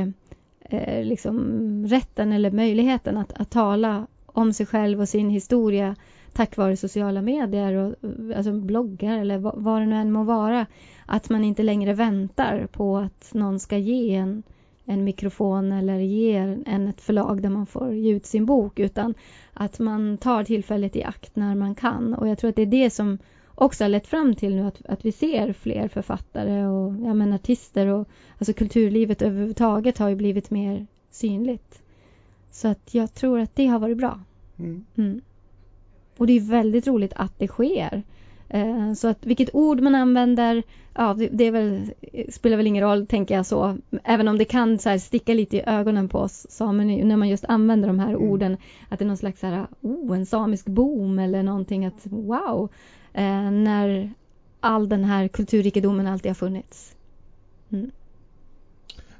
eh, 0.61 1.03
liksom 1.03 1.39
rätten 1.87 2.31
eller 2.31 2.51
möjligheten 2.51 3.17
att, 3.17 3.33
att 3.33 3.49
tala 3.49 4.07
om 4.25 4.53
sig 4.53 4.65
själv 4.65 5.01
och 5.01 5.09
sin 5.09 5.29
historia 5.29 5.95
tack 6.39 6.57
vare 6.57 6.77
sociala 6.77 7.21
medier 7.21 7.73
och 7.73 7.95
alltså 8.35 8.51
bloggar 8.51 9.17
eller 9.17 9.37
vad 9.37 9.81
det 9.81 9.85
nu 9.85 9.95
än 9.95 10.11
må 10.11 10.23
vara. 10.23 10.65
Att 11.05 11.29
man 11.29 11.43
inte 11.43 11.63
längre 11.63 11.93
väntar 11.93 12.67
på 12.71 12.97
att 12.97 13.33
någon 13.33 13.59
ska 13.59 13.77
ge 13.77 14.15
en, 14.15 14.43
en 14.85 15.03
mikrofon 15.03 15.71
eller 15.71 15.99
ge 15.99 16.35
en 16.65 16.87
ett 16.87 17.01
förlag 17.01 17.41
där 17.41 17.49
man 17.49 17.65
får 17.65 17.93
ge 17.93 18.11
ut 18.11 18.25
sin 18.25 18.45
bok 18.45 18.79
utan 18.79 19.13
att 19.53 19.79
man 19.79 20.17
tar 20.17 20.43
tillfället 20.43 20.95
i 20.95 21.03
akt 21.03 21.35
när 21.35 21.55
man 21.55 21.75
kan. 21.75 22.13
Och 22.13 22.27
jag 22.27 22.37
tror 22.37 22.49
att 22.49 22.55
det 22.55 22.61
är 22.61 22.65
det 22.65 22.89
som 22.89 23.17
också 23.55 23.83
har 23.83 23.89
lett 23.89 24.07
fram 24.07 24.35
till 24.35 24.55
nu 24.55 24.61
att, 24.61 24.85
att 24.85 25.05
vi 25.05 25.11
ser 25.11 25.53
fler 25.53 25.87
författare 25.87 26.65
och 26.65 26.93
ja, 27.05 27.13
men 27.13 27.33
artister 27.33 27.87
och 27.87 28.07
alltså 28.37 28.53
kulturlivet 28.53 29.21
överhuvudtaget 29.21 29.97
har 29.97 30.09
ju 30.09 30.15
blivit 30.15 30.49
mer 30.49 30.87
synligt. 31.11 31.81
Så 32.51 32.67
att 32.67 32.93
jag 32.93 33.13
tror 33.13 33.39
att 33.39 33.55
det 33.55 33.67
har 33.67 33.79
varit 33.79 33.97
bra. 33.97 34.19
Mm. 34.57 34.85
Mm. 34.95 35.21
Och 36.19 36.27
det 36.27 36.33
är 36.33 36.39
väldigt 36.39 36.87
roligt 36.87 37.13
att 37.15 37.39
det 37.39 37.47
sker. 37.47 38.03
Eh, 38.49 38.93
så 38.93 39.07
att 39.07 39.25
vilket 39.25 39.55
ord 39.55 39.81
man 39.81 39.95
använder, 39.95 40.63
ja 40.93 41.13
det, 41.13 41.29
det 41.31 41.51
väl, 41.51 41.91
spelar 42.29 42.57
väl 42.57 42.67
ingen 42.67 42.83
roll 42.83 43.07
tänker 43.07 43.35
jag 43.35 43.45
så. 43.45 43.77
Även 44.03 44.27
om 44.27 44.37
det 44.37 44.45
kan 44.45 44.79
så 44.79 44.99
sticka 44.99 45.33
lite 45.33 45.57
i 45.57 45.63
ögonen 45.65 46.09
på 46.09 46.19
oss 46.19 46.47
samer 46.49 47.03
när 47.03 47.17
man 47.17 47.29
just 47.29 47.45
använder 47.45 47.87
de 47.87 47.99
här 47.99 48.09
mm. 48.09 48.21
orden. 48.21 48.57
Att 48.89 48.99
det 48.99 49.05
är 49.05 49.07
någon 49.07 49.17
slags 49.17 49.39
så 49.39 49.47
här, 49.47 49.67
oh, 49.81 50.17
en 50.17 50.25
samisk 50.25 50.65
boom 50.65 51.19
eller 51.19 51.43
någonting 51.43 51.85
att 51.85 52.01
wow. 52.03 52.69
Eh, 53.13 53.51
när 53.51 54.13
all 54.59 54.89
den 54.89 55.03
här 55.03 55.27
kulturrikedomen 55.27 56.07
alltid 56.07 56.29
har 56.29 56.35
funnits. 56.35 56.95
Mm. 57.69 57.91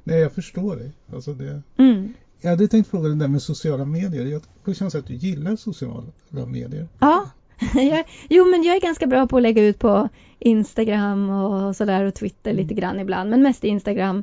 Nej, 0.04 0.20
jag 0.20 0.32
förstår 0.32 0.76
dig. 0.76 0.90
Alltså 1.14 1.32
det... 1.32 1.62
Mm. 1.76 2.14
Jag 2.40 2.50
hade 2.50 2.68
tänkt 2.68 2.90
fråga 2.90 3.08
det 3.08 3.14
där 3.14 3.28
med 3.28 3.42
sociala 3.42 3.84
medier. 3.84 4.26
Jag 4.26 4.42
får 4.64 4.74
känslan 4.74 5.00
att 5.00 5.06
du 5.06 5.14
gillar 5.14 5.56
sociala 5.56 6.06
medier. 6.46 6.88
Ja, 6.98 7.30
jag, 7.74 8.04
jo 8.28 8.44
men 8.44 8.62
jag 8.62 8.76
är 8.76 8.80
ganska 8.80 9.06
bra 9.06 9.26
på 9.26 9.36
att 9.36 9.42
lägga 9.42 9.62
ut 9.62 9.78
på 9.78 10.08
Instagram 10.38 11.30
och 11.30 11.76
sådär 11.76 12.04
och 12.04 12.14
Twitter 12.14 12.52
lite 12.52 12.74
grann 12.74 13.00
ibland. 13.00 13.30
Men 13.30 13.42
mest 13.42 13.64
Instagram. 13.64 14.22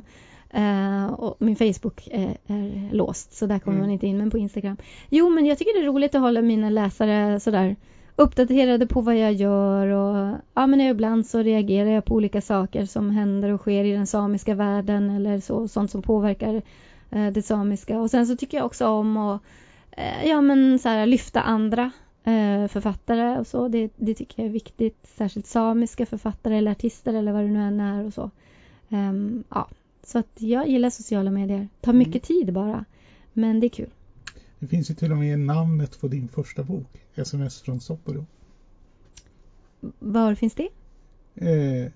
Uh, 0.54 1.06
och 1.06 1.36
min 1.38 1.56
Facebook 1.56 2.08
är, 2.10 2.36
är, 2.46 2.94
låst 2.94 3.32
så 3.32 3.46
där 3.46 3.58
kommer 3.58 3.76
mm. 3.76 3.86
man 3.86 3.92
inte 3.92 4.06
in 4.06 4.18
men 4.18 4.30
på 4.30 4.38
Instagram. 4.38 4.76
Jo 5.08 5.28
men 5.28 5.46
jag 5.46 5.58
tycker 5.58 5.80
det 5.80 5.86
är 5.86 5.92
roligt 5.92 6.14
att 6.14 6.20
hålla 6.20 6.42
mina 6.42 6.70
läsare 6.70 7.40
sådär 7.40 7.76
uppdaterade 8.16 8.86
på 8.86 9.00
vad 9.00 9.16
jag 9.16 9.32
gör 9.32 9.86
och 9.86 10.36
ja 10.54 10.66
men 10.66 10.80
ibland 10.80 11.26
så 11.26 11.38
reagerar 11.38 11.90
jag 11.90 12.04
på 12.04 12.14
olika 12.14 12.40
saker 12.40 12.86
som 12.86 13.10
händer 13.10 13.52
och 13.52 13.60
sker 13.60 13.84
i 13.84 13.92
den 13.92 14.06
samiska 14.06 14.54
världen 14.54 15.10
eller 15.10 15.40
så, 15.40 15.68
sånt 15.68 15.90
som 15.90 16.02
påverkar 16.02 16.62
det 17.10 17.42
samiska. 17.42 17.98
Och 17.98 18.10
sen 18.10 18.26
så 18.26 18.36
tycker 18.36 18.56
jag 18.56 18.66
också 18.66 18.86
om 18.86 19.16
att 19.16 19.42
eh, 19.90 20.24
ja, 20.24 20.40
men 20.40 20.78
så 20.78 20.88
här, 20.88 21.06
lyfta 21.06 21.40
andra 21.42 21.90
eh, 22.24 22.68
författare 22.68 23.38
och 23.38 23.46
så. 23.46 23.68
Det, 23.68 23.90
det, 23.96 24.14
tycker 24.14 24.42
jag 24.42 24.48
är 24.48 24.52
viktigt. 24.52 25.06
Särskilt 25.16 25.46
samiska 25.46 26.06
författare 26.06 26.56
eller 26.56 26.70
artister 26.70 27.14
eller 27.14 27.32
vad 27.32 27.42
det 27.42 27.48
nu 27.48 27.62
än 27.62 27.80
är 27.80 28.04
och 28.04 28.14
så. 28.14 28.30
Um, 28.88 29.44
ja. 29.48 29.68
Så 30.02 30.18
att 30.18 30.42
jag 30.42 30.68
gillar 30.68 30.90
sociala 30.90 31.30
medier. 31.30 31.68
tar 31.80 31.92
mm. 31.92 31.98
mycket 31.98 32.30
mm. 32.30 32.44
tid 32.44 32.52
bara. 32.54 32.84
Men 33.32 33.60
det 33.60 33.66
är 33.66 33.68
kul. 33.68 33.90
Det 34.58 34.66
finns 34.66 34.90
ju 34.90 34.94
till 34.94 35.12
och 35.12 35.18
med 35.18 35.38
namnet 35.38 36.00
på 36.00 36.08
din 36.08 36.28
första 36.28 36.62
bok, 36.62 37.02
SMS 37.14 37.60
från 37.60 37.80
Sopporo. 37.80 38.26
Var 39.98 40.34
finns 40.34 40.54
det? 40.54 40.68
Eh, 41.34 41.92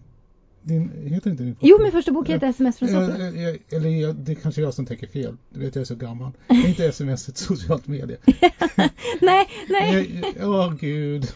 din, 0.63 0.91
heter 1.05 1.31
inte 1.31 1.43
din 1.43 1.57
Jo, 1.61 1.79
min 1.83 1.93
första 1.93 2.13
bok 2.13 2.29
heter 2.29 2.47
SMS 2.47 2.79
från 2.79 2.89
Soppero. 2.89 3.23
Eller 3.71 3.89
jag, 3.89 4.15
det 4.17 4.33
är 4.33 4.37
kanske 4.37 4.61
jag 4.61 4.75
som 4.75 4.87
tänker 4.87 5.07
fel. 5.07 5.37
Du 5.51 5.61
vet, 5.61 5.75
jag 5.75 5.83
är 5.83 5.87
så 5.87 5.95
gammal. 5.95 6.33
är 6.49 6.69
inte 6.69 6.87
sms 6.87 7.29
ett 7.29 7.37
socialt 7.37 7.87
medie? 7.87 8.17
nej, 9.21 9.49
nej. 9.69 10.23
Åh, 10.41 10.49
oh, 10.49 10.75
gud. 10.75 11.33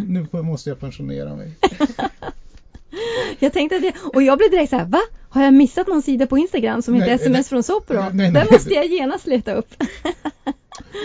nu 0.00 0.26
måste 0.32 0.70
jag 0.70 0.80
pensionera 0.80 1.36
mig. 1.36 1.52
jag 3.38 3.52
tänkte 3.52 3.76
att 3.76 3.82
det, 3.82 3.94
och 4.14 4.22
jag 4.22 4.38
blev 4.38 4.50
direkt 4.50 4.70
så 4.70 4.76
här, 4.76 4.84
va? 4.84 5.00
Har 5.28 5.42
jag 5.42 5.54
missat 5.54 5.86
någon 5.86 6.02
sida 6.02 6.26
på 6.26 6.38
Instagram 6.38 6.82
som 6.82 6.94
heter 6.94 7.14
sms 7.14 7.32
nej, 7.32 7.44
från 7.44 7.62
Soppero? 7.62 8.10
Den 8.12 8.46
måste 8.50 8.74
jag 8.74 8.86
genast 8.86 9.26
leta 9.26 9.54
upp. 9.54 9.74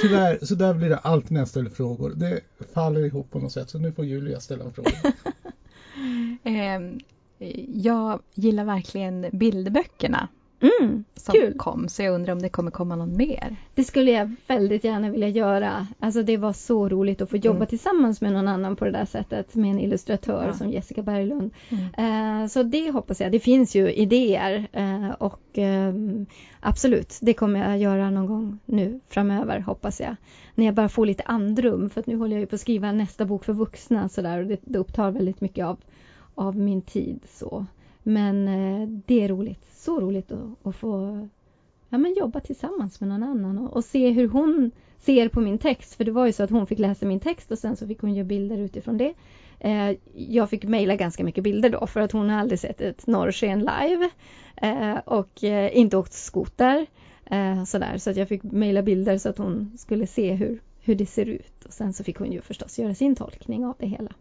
Tyvärr, 0.02 0.46
så 0.46 0.56
där 0.56 0.74
blir 0.74 0.90
det 0.90 0.98
alltid 0.98 1.32
när 1.32 1.42
jag 1.42 1.48
ställer 1.48 1.70
frågor. 1.70 2.14
Det 2.16 2.40
faller 2.74 3.06
ihop 3.06 3.32
på 3.32 3.40
något 3.40 3.52
sätt, 3.52 3.70
så 3.70 3.80
nu 3.80 3.92
får 3.92 4.06
Julia 4.06 4.40
ställa 4.40 4.64
en 4.64 4.74
fråga. 4.74 4.92
Eh, 6.44 6.80
jag 7.68 8.22
gillar 8.34 8.66
verkligen 8.66 9.26
bildböckerna. 9.32 10.28
Mm, 10.64 11.04
som 11.16 11.34
kul! 11.34 11.54
kom, 11.58 11.88
så 11.90 12.04
jag 12.04 12.16
undrar 12.16 12.34
om 12.34 12.42
det 12.42 12.50
kommer 12.50 12.72
komma 12.72 12.96
någon 12.96 13.18
mer. 13.18 13.56
Det 13.76 13.84
skulle 13.84 14.12
jag 14.12 14.36
väldigt 14.48 14.84
gärna 14.84 15.10
vilja 15.10 15.28
göra. 15.28 15.88
Alltså 16.00 16.24
det 16.24 16.38
var 16.38 16.54
så 16.54 16.90
roligt 16.90 17.22
att 17.22 17.30
få 17.30 17.38
jobba 17.38 17.56
Mm. 17.56 17.68
tillsammans 17.68 18.22
med 18.22 18.34
någon 18.34 18.48
annan 18.48 18.76
på 18.76 18.86
det 18.86 18.92
där 18.92 19.06
sättet. 19.06 19.56
Med 19.56 19.72
en 19.72 19.80
illustratör 19.80 20.46
Ja. 20.48 20.54
som 20.54 20.72
Jessica 20.72 21.02
Berglund. 21.02 21.52
Mm. 21.70 22.42
Eh, 22.44 22.48
så 22.48 22.64
det 22.64 22.92
hoppas 22.92 23.22
jag. 23.22 23.32
Det 23.32 23.40
finns 23.40 23.76
ju 23.76 23.92
idéer 23.94 24.68
eh, 24.72 25.10
och 25.10 25.42
ehm, 25.54 26.26
absolut, 26.60 27.18
det 27.22 27.34
kommer 27.34 27.70
jag 27.70 27.78
göra 27.78 28.10
någon 28.10 28.28
gång 28.28 28.60
nu 28.66 29.00
framöver 29.10 29.60
hoppas 29.60 30.00
jag. 30.00 30.16
När 30.56 30.66
jag 30.66 30.76
bara 30.76 30.90
får 30.90 31.06
lite 31.06 31.24
andrum 31.24 31.90
för 31.90 32.00
att 32.00 32.08
nu 32.08 32.16
håller 32.18 32.36
jag 32.36 32.40
ju 32.42 32.46
på 32.48 32.56
att 32.56 32.62
skriva 32.62 32.92
nästa 32.92 33.26
bok 33.26 33.46
för 33.46 33.54
vuxna 33.54 34.10
så 34.10 34.22
där, 34.22 34.40
och 34.40 34.46
det, 34.46 34.60
det 34.62 34.80
upptar 34.80 35.12
väldigt 35.12 35.42
mycket 35.42 35.66
av, 35.66 35.78
av 36.36 36.56
min 36.56 36.82
tid. 36.82 37.20
så. 37.34 37.66
Men 38.04 38.48
eh, 38.48 38.88
det 39.06 39.24
är 39.24 39.28
roligt, 39.28 39.66
så 39.74 40.00
roligt 40.00 40.32
att, 40.32 40.68
att 40.68 40.76
få 40.76 41.28
ja, 41.90 41.98
men 41.98 42.14
jobba 42.14 42.40
tillsammans 42.40 43.00
med 43.00 43.10
någon 43.10 43.24
annan 43.24 43.58
och, 43.58 43.74
och 43.74 43.84
se 43.84 44.10
hur 44.10 44.28
hon 44.28 44.72
ser 45.00 45.30
på 45.30 45.42
min 45.42 45.58
text. 45.58 45.94
För 45.96 46.04
det 46.04 46.12
var 46.12 46.26
ju 46.26 46.32
så 46.32 46.44
att 46.44 46.50
hon 46.50 46.68
fick 46.68 46.80
läsa 46.80 47.06
min 47.06 47.20
text 47.20 47.52
och 47.52 47.60
sen 47.60 47.76
så 47.76 47.88
fick 47.88 48.02
hon 48.02 48.14
göra 48.14 48.28
bilder 48.28 48.58
utifrån 48.58 48.98
det. 48.98 49.14
Eh, 49.60 49.98
jag 50.16 50.50
fick 50.50 50.64
mejla 50.64 50.96
ganska 50.96 51.24
mycket 51.24 51.44
bilder 51.44 51.70
då 51.70 51.88
för 51.88 52.00
att 52.00 52.12
hon 52.12 52.30
har 52.30 52.40
aldrig 52.40 52.60
sett 52.60 52.82
ett 52.82 53.08
norrsken 53.08 53.60
live 53.60 54.10
eh, 54.56 54.98
och 55.06 55.44
eh, 55.44 55.78
inte 55.78 55.98
åkt 55.98 56.14
skoter. 56.14 56.86
Eh, 57.26 57.64
sådär. 57.64 57.98
Så 57.98 58.10
att 58.10 58.18
jag 58.18 58.28
fick 58.28 58.44
mejla 58.44 58.82
bilder 58.82 59.18
så 59.18 59.30
att 59.30 59.38
hon 59.38 59.72
skulle 59.78 60.08
se 60.08 60.34
hur, 60.34 60.62
hur 60.82 60.96
det 60.96 61.06
ser 61.06 61.26
ut. 61.26 61.66
Och 61.66 61.74
sen 61.74 61.94
så 61.94 62.04
fick 62.04 62.18
hon 62.18 62.32
ju 62.32 62.42
förstås 62.42 62.80
göra 62.80 62.96
sin 62.96 63.16
tolkning 63.16 63.66
av 63.66 63.76
det 63.80 63.88
hela. 63.88 64.12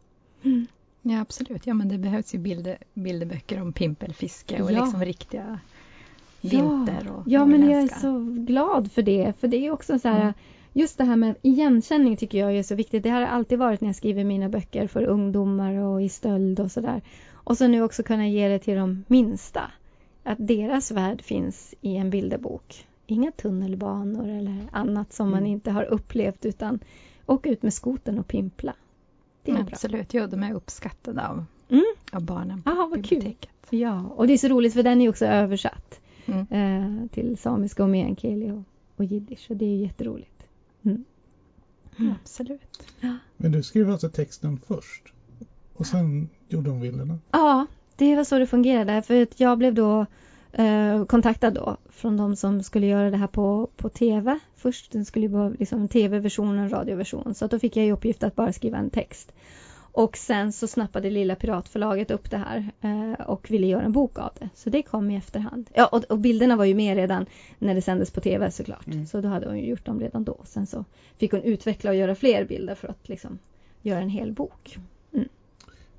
Mm. 0.42 0.66
Ja, 1.02 1.20
absolut. 1.20 1.66
Ja, 1.66 1.74
men 1.74 1.88
det 1.88 1.98
behövs 1.98 2.34
ju 2.34 2.38
bilder, 2.38 2.78
bilderböcker 2.94 3.62
om 3.62 3.72
pimpelfiske 3.72 4.62
och 4.62 4.72
Ja. 4.72 4.84
liksom 4.84 5.04
riktiga 5.04 5.58
vinter 6.40 7.10
och 7.16 7.22
Ja, 7.26 7.46
men 7.46 7.70
jag 7.70 7.82
är 7.82 7.88
så 8.00 8.18
glad 8.44 8.92
för 8.92 9.02
det. 9.02 9.32
För 9.40 9.48
det 9.48 9.66
är 9.66 9.70
också 9.70 9.98
så 9.98 10.08
här, 10.08 10.20
Mm. 10.20 10.32
just 10.72 10.98
det 10.98 11.04
här 11.04 11.16
med 11.16 11.34
igenkänning 11.42 12.16
tycker 12.16 12.38
jag 12.38 12.56
är 12.56 12.62
så 12.62 12.74
viktigt. 12.74 13.02
Det 13.02 13.10
har 13.10 13.22
alltid 13.22 13.58
varit 13.58 13.80
när 13.80 13.88
jag 13.88 13.96
skriver 13.96 14.24
mina 14.24 14.48
böcker 14.48 14.86
för 14.86 15.02
ungdomar 15.04 15.74
och 15.74 16.02
i 16.02 16.08
stöld 16.08 16.60
och 16.60 16.70
sådär. 16.72 17.02
Och 17.32 17.58
så 17.58 17.66
nu 17.66 17.82
också 17.82 18.02
kunna 18.02 18.28
ge 18.28 18.48
det 18.48 18.58
till 18.58 18.76
de 18.76 19.04
minsta. 19.08 19.62
Att 20.24 20.38
deras 20.40 20.90
värld 20.90 21.22
finns 21.22 21.74
i 21.80 21.96
en 21.96 22.10
bilderbok. 22.10 22.86
Inga 23.06 23.30
tunnelbanor 23.32 24.28
eller 24.28 24.56
annat 24.72 25.12
som 25.12 25.30
man 25.30 25.38
Mm. 25.38 25.52
inte 25.52 25.70
har 25.70 25.84
upplevt 25.84 26.44
utan 26.44 26.78
åka 27.26 27.50
ut 27.50 27.62
med 27.62 27.74
skoten 27.74 28.18
och 28.18 28.26
pimpla. 28.26 28.74
Det 29.42 29.50
är 29.50 29.54
bra. 29.54 29.64
Absolut, 29.72 30.14
ja, 30.14 30.26
de 30.26 30.42
är 30.42 30.52
uppskattade 30.54 31.28
av, 31.28 31.44
Mm. 31.68 31.84
av 32.12 32.22
barnen 32.24 32.62
Aha, 32.66 32.74
på 32.84 32.88
vad 32.90 33.04
kul. 33.08 33.18
biblioteket. 33.18 33.50
Ja, 33.70 34.00
och 34.02 34.26
det 34.26 34.32
är 34.32 34.38
så 34.38 34.48
roligt 34.48 34.74
för 34.74 34.82
den 34.82 35.00
är 35.00 35.08
också 35.08 35.26
översatt 35.26 36.00
Mm. 36.26 36.46
eh, 36.50 37.08
till 37.08 37.36
samiska 37.38 37.82
och 37.82 37.88
meänkieli 37.88 38.50
och, 38.50 38.62
och 38.96 39.04
jiddisch. 39.04 39.46
Och 39.50 39.56
det 39.56 39.64
är 39.64 39.76
jätteroligt. 39.76 40.42
Mm. 40.82 41.04
Ja, 41.96 42.14
absolut. 42.22 42.82
Men 43.36 43.52
du 43.52 43.62
skrev 43.62 43.90
alltså 43.90 44.08
texten 44.08 44.60
först? 44.66 45.12
Och 45.74 45.86
sen 45.86 46.28
gjorde 46.48 46.70
hon 46.70 46.80
bilderna? 46.80 47.18
Ja, 47.30 47.66
det 47.96 48.16
var 48.16 48.24
så 48.24 48.38
det 48.38 48.46
fungerade. 48.46 49.02
För 49.02 49.22
att 49.22 49.40
jag 49.40 49.58
blev 49.58 49.74
då 49.74 50.06
eh, 50.52 51.04
kontaktad 51.04 51.50
då 51.50 51.76
från 51.90 52.16
de 52.16 52.36
som 52.36 52.62
skulle 52.62 52.86
göra 52.86 53.10
det 53.10 53.16
här 53.16 53.26
på, 53.26 53.68
på 53.76 53.88
TV. 53.88 54.38
Först 54.56 54.92
den 54.92 55.04
skulle 55.04 55.26
ju 55.26 55.32
vara 55.32 55.48
liksom 55.48 55.88
TV-version 55.88 56.58
och 56.58 56.70
radioversion. 56.70 57.34
Så 57.34 57.44
att 57.44 57.50
då 57.50 57.58
fick 57.58 57.76
jag 57.76 57.86
i 57.86 57.92
uppgift 57.92 58.22
att 58.22 58.36
bara 58.36 58.52
skriva 58.52 58.78
en 58.78 58.90
text. 58.90 59.32
Och 59.94 60.16
sen 60.16 60.52
så 60.52 60.66
snappade 60.66 61.10
Lilla 61.10 61.36
Piratförlaget 61.36 62.10
upp 62.10 62.30
det 62.30 62.36
här 62.36 62.70
eh, 62.80 63.26
och 63.26 63.50
ville 63.50 63.66
göra 63.66 63.82
en 63.82 63.92
bok 63.92 64.18
av 64.18 64.30
det. 64.38 64.48
Så 64.54 64.70
det 64.70 64.82
kom 64.82 65.10
i 65.10 65.16
efterhand. 65.16 65.70
Ja, 65.74 65.86
och, 65.86 66.04
och 66.04 66.18
bilderna 66.18 66.56
var 66.56 66.64
ju 66.64 66.74
med 66.74 66.96
redan 66.96 67.26
när 67.58 67.74
det 67.74 67.82
sändes 67.82 68.10
på 68.10 68.20
TV 68.20 68.50
såklart. 68.50 68.86
Mm. 68.86 69.06
Så 69.06 69.20
då 69.20 69.28
hade 69.28 69.46
hon 69.46 69.58
ju 69.58 69.66
gjort 69.66 69.86
dem 69.86 70.00
redan 70.00 70.24
då. 70.24 70.40
Sen 70.44 70.66
så 70.66 70.84
fick 71.18 71.32
hon 71.32 71.42
utveckla 71.42 71.90
och 71.90 71.96
göra 71.96 72.14
fler 72.14 72.44
bilder 72.44 72.74
för 72.74 72.88
att 72.88 73.08
liksom 73.08 73.38
göra 73.82 74.00
en 74.00 74.08
hel 74.08 74.32
bok. 74.32 74.78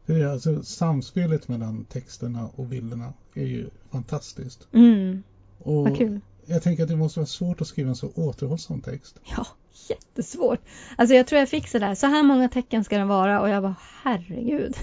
För 0.05 0.13
det 0.13 0.31
alltså 0.31 0.63
samspelet 0.63 1.47
mellan 1.47 1.85
texterna 1.85 2.49
och 2.55 2.65
bilderna 2.65 3.13
är 3.33 3.45
ju 3.45 3.69
fantastiskt. 3.91 4.67
Mm, 4.73 5.23
Och 5.59 5.83
vad 5.83 5.97
kul. 5.97 6.19
jag 6.45 6.63
tänker 6.63 6.83
att 6.83 6.89
det 6.89 6.95
måste 6.95 7.19
vara 7.19 7.27
svårt 7.27 7.61
att 7.61 7.67
skriva 7.67 7.89
en 7.89 7.95
så 7.95 8.09
återhållsam 8.15 8.81
text. 8.81 9.19
Ja, 9.37 9.45
jättesvårt. 9.89 10.59
Alltså 10.95 11.15
jag 11.15 11.27
tror 11.27 11.39
jag 11.39 11.49
fick 11.49 11.67
sådär, 11.67 11.95
så 11.95 12.07
här 12.07 12.23
många 12.23 12.49
tecken 12.49 12.83
ska 12.83 12.97
den 12.97 13.07
vara 13.07 13.41
och 13.41 13.49
jag 13.49 13.63
bara 13.63 13.75
herregud. 14.03 14.73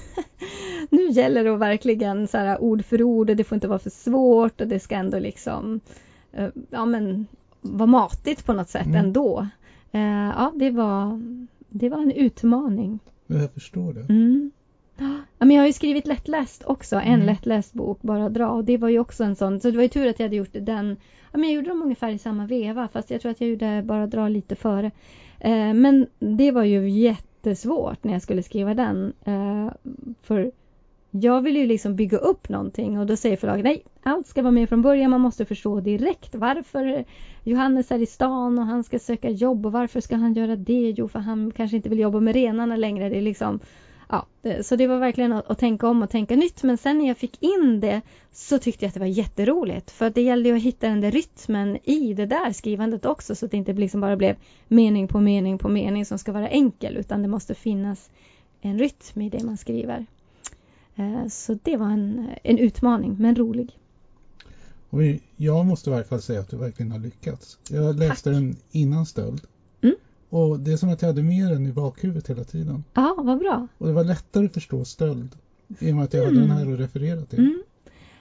nu 0.90 1.10
gäller 1.10 1.44
det 1.44 1.54
att 1.54 1.60
verkligen 1.60 2.28
så 2.28 2.38
här, 2.38 2.62
ord 2.62 2.84
för 2.84 3.02
ord 3.02 3.30
och 3.30 3.36
det 3.36 3.44
får 3.44 3.56
inte 3.56 3.68
vara 3.68 3.78
för 3.78 3.90
svårt 3.90 4.60
och 4.60 4.66
det 4.68 4.80
ska 4.80 4.94
ändå 4.94 5.18
liksom 5.18 5.80
eh, 6.32 6.48
ja 6.70 6.84
men 6.86 7.26
vara 7.60 7.86
matigt 7.86 8.44
på 8.46 8.52
något 8.52 8.68
sätt 8.68 8.86
Mm. 8.86 9.04
ändå. 9.04 9.48
Eh, 9.92 10.00
ja, 10.36 10.52
det 10.56 10.70
var, 10.70 11.20
det 11.68 11.88
var 11.88 11.98
en 12.02 12.12
utmaning. 12.12 12.98
Jag 13.26 13.52
förstår 13.52 13.92
det. 13.92 14.00
Mm. 14.00 14.50
Ja, 15.38 15.46
men 15.46 15.50
jag 15.50 15.62
har 15.62 15.66
ju 15.66 15.72
skrivit 15.72 16.06
lättläst 16.06 16.64
också, 16.66 16.96
en 16.96 17.14
Mm. 17.14 17.26
lättläst 17.26 17.72
bok, 17.72 18.02
Bara 18.02 18.28
dra. 18.28 18.48
Och 18.48 18.64
det 18.64 18.76
var 18.76 18.88
ju 18.88 18.98
också 18.98 19.24
en 19.24 19.36
sån, 19.36 19.60
så 19.60 19.70
det 19.70 19.76
var 19.76 19.82
ju 19.82 19.88
tur 19.88 20.08
att 20.08 20.18
jag 20.18 20.26
hade 20.26 20.36
gjort 20.36 20.52
den. 20.52 20.96
Ja, 21.32 21.38
men 21.38 21.42
jag 21.42 21.52
gjorde 21.52 21.68
dem 21.68 21.82
ungefär 21.82 22.10
i 22.10 22.18
samma 22.18 22.46
veva, 22.46 22.88
fast 22.92 23.10
jag 23.10 23.20
tror 23.20 23.30
att 23.32 23.40
jag 23.40 23.50
gjorde 23.50 23.82
Bara 23.82 24.06
dra 24.06 24.28
lite 24.28 24.54
före. 24.56 24.90
Eh, 25.40 25.74
men 25.74 26.06
det 26.18 26.50
var 26.50 26.64
ju 26.64 26.90
jättesvårt 26.90 28.04
när 28.04 28.12
jag 28.12 28.22
skulle 28.22 28.42
skriva 28.42 28.74
den. 28.74 29.12
Eh, 29.24 29.72
för 30.22 30.50
jag 31.10 31.42
vill 31.42 31.56
ju 31.56 31.66
liksom 31.66 31.96
bygga 31.96 32.18
upp 32.18 32.48
någonting 32.48 32.98
och 32.98 33.06
då 33.06 33.16
säger 33.16 33.36
förlaget 33.36 33.64
nej, 33.64 33.82
allt 34.02 34.26
ska 34.26 34.42
vara 34.42 34.52
med 34.52 34.68
från 34.68 34.82
början. 34.82 35.10
Man 35.10 35.20
måste 35.20 35.44
förstå 35.44 35.80
direkt 35.80 36.34
varför 36.34 37.04
Johannes 37.44 37.90
är 37.90 37.98
i 37.98 38.06
stan 38.06 38.58
och 38.58 38.66
han 38.66 38.84
ska 38.84 38.98
söka 38.98 39.30
jobb 39.30 39.66
och 39.66 39.72
varför 39.72 40.00
ska 40.00 40.16
han 40.16 40.34
göra 40.34 40.56
det? 40.56 40.94
Jo, 40.96 41.08
för 41.08 41.18
han 41.18 41.52
kanske 41.56 41.76
inte 41.76 41.88
vill 41.88 41.98
jobba 41.98 42.20
med 42.20 42.34
renarna 42.34 42.76
längre. 42.76 43.08
Det 43.08 43.18
är 43.18 43.22
liksom 43.22 43.60
Ja, 44.12 44.26
det, 44.42 44.66
så 44.66 44.76
det 44.76 44.86
var 44.86 44.98
verkligen 44.98 45.32
att, 45.32 45.50
att 45.50 45.58
tänka 45.58 45.88
om 45.88 46.02
och 46.02 46.10
tänka 46.10 46.36
nytt. 46.36 46.62
Men 46.62 46.78
sen 46.78 46.98
när 46.98 47.08
jag 47.08 47.16
fick 47.18 47.42
in 47.42 47.80
det 47.80 48.00
så 48.32 48.58
tyckte 48.58 48.84
jag 48.84 48.88
att 48.88 48.94
det 48.94 49.00
var 49.00 49.06
jätteroligt. 49.06 49.90
För 49.90 50.10
det 50.10 50.22
gällde 50.22 50.48
ju 50.48 50.56
att 50.56 50.62
hitta 50.62 50.88
den 50.88 51.00
där 51.00 51.10
rytmen 51.10 51.78
i 51.84 52.14
det 52.14 52.26
där 52.26 52.52
skrivandet 52.52 53.06
också. 53.06 53.34
Så 53.34 53.44
att 53.46 53.50
det 53.50 53.56
inte 53.56 53.72
liksom 53.72 54.00
bara 54.00 54.16
blev 54.16 54.36
mening 54.68 55.08
på 55.08 55.20
mening 55.20 55.58
på 55.58 55.68
mening 55.68 56.04
som 56.06 56.18
ska 56.18 56.32
vara 56.32 56.48
enkel. 56.48 56.96
Utan 56.96 57.22
det 57.22 57.28
måste 57.28 57.54
finnas 57.54 58.10
en 58.60 58.78
rytm 58.78 59.20
i 59.22 59.28
det 59.30 59.44
man 59.44 59.56
skriver. 59.56 60.06
Eh, 60.96 61.26
Så 61.28 61.58
det 61.62 61.76
var 61.76 61.86
en, 61.86 62.28
en 62.42 62.58
utmaning, 62.58 63.16
men 63.18 63.36
rolig. 63.36 63.76
Och 64.90 65.00
jag 65.36 65.66
måste 65.66 65.90
i 65.90 65.92
varje 65.92 66.04
fall 66.04 66.22
säga 66.22 66.40
att 66.40 66.50
du 66.50 66.56
verkligen 66.56 66.92
har 66.92 66.98
lyckats. 66.98 67.58
Jag 67.70 67.98
läste 67.98 68.30
den 68.30 68.56
innan 68.70 69.06
stöld. 69.06 69.40
Mm. 70.32 70.50
Och 70.50 70.60
det 70.60 70.72
är 70.72 70.76
som 70.76 70.88
att 70.88 71.02
jag 71.02 71.08
hade 71.08 71.22
med 71.22 71.50
den 71.50 71.66
i 71.66 71.72
bakhuvudet 71.72 72.30
hela 72.30 72.44
tiden. 72.44 72.84
Ja, 72.94 73.14
vad 73.18 73.38
bra. 73.38 73.66
Och 73.78 73.86
det 73.86 73.92
var 73.92 74.04
lättare 74.04 74.46
att 74.46 74.54
förstå 74.54 74.84
stöld. 74.84 75.36
I 75.78 75.92
och 75.92 75.96
med 75.96 76.04
att 76.04 76.14
jag 76.14 76.24
hade 76.24 76.36
Mm. 76.36 76.48
den 76.48 76.56
här 76.56 76.72
att 76.74 76.80
referera 76.80 77.20
till. 77.22 77.38
Mm. 77.38 77.62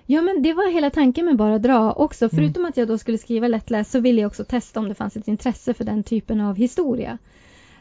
Ja 0.06 0.22
men 0.22 0.41
det 0.41 0.54
var 0.54 0.74
hela 0.74 0.89
tanken 0.89 1.26
med 1.26 1.38
Bara 1.38 1.60
dra 1.60 1.91
också. 1.91 2.26
Mm. 2.26 2.36
Förutom 2.36 2.65
att 2.65 2.78
jag 2.78 2.88
då 2.88 2.98
skulle 2.98 3.17
skriva 3.17 3.48
lättläst 3.48 3.91
så 3.91 4.00
ville 4.00 4.22
jag 4.22 4.28
också 4.28 4.43
testa 4.43 4.80
om 4.80 4.89
det 4.89 4.95
fanns 4.95 5.17
ett 5.17 5.28
intresse 5.28 5.74
för 5.74 5.84
den 5.84 6.04
typen 6.04 6.41
av 6.41 6.56
historia. 6.56 7.17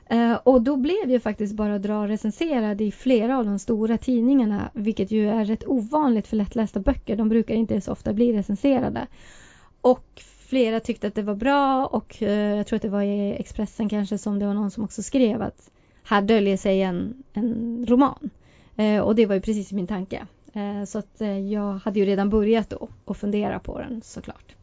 Eh, 0.07 0.33
och 0.33 0.63
då 0.63 0.77
blev 0.77 1.11
ju 1.11 1.21
faktiskt 1.21 1.55
Bara 1.55 1.79
dra 1.79 2.09
recenserad 2.09 2.81
i 2.81 2.91
flera 2.91 3.39
av 3.39 3.45
de 3.45 3.59
stora 3.59 3.99
tidningarna. 3.99 4.71
Vilket 4.73 5.11
ju 5.11 5.29
är 5.29 5.45
rätt 5.45 5.65
ovanligt 5.67 6.27
för 6.27 6.37
lättlästa 6.37 6.81
böcker. 6.81 7.17
De 7.17 7.29
brukar 7.29 7.55
inte 7.55 7.81
så 7.81 7.93
ofta 7.93 8.13
bli 8.13 8.33
recenserade. 8.33 9.07
Och 9.81 10.23
flera 10.49 10.81
tyckte 10.81 11.07
att 11.07 11.15
det 11.15 11.23
var 11.23 11.35
bra 11.35 11.87
och 11.87 12.23
eh, 12.23 12.57
jag 12.57 12.67
tror 12.67 12.77
att 12.77 12.83
det 12.83 12.89
var 12.89 13.03
i 13.03 13.33
Expressen 13.39 13.89
kanske 13.89 14.19
som 14.19 14.39
det 14.39 14.47
var 14.47 14.55
någon 14.55 14.71
som 14.71 14.85
också 14.85 15.03
skrev 15.03 15.43
att 15.43 15.71
här 16.03 16.23
döljer 16.23 16.57
sig 16.57 16.83
en, 16.83 17.23
en 17.33 17.85
roman. 17.89 18.31
Eh, 18.77 19.01
och 19.01 19.15
det 19.15 19.27
var 19.27 19.35
ju 19.35 19.41
precis 19.41 19.73
min 19.73 19.87
tanke. 19.87 20.27
Eh, 20.53 20.85
så 20.85 20.99
att 20.99 21.21
jag 21.51 21.73
hade 21.73 21.99
ju 22.01 22.07
redan 22.07 22.31
börjat 22.31 22.71
då 22.71 22.89
och 23.05 23.17
fundera 23.17 23.59
på 23.59 23.79
den 23.79 24.03
såklart. 24.05 24.55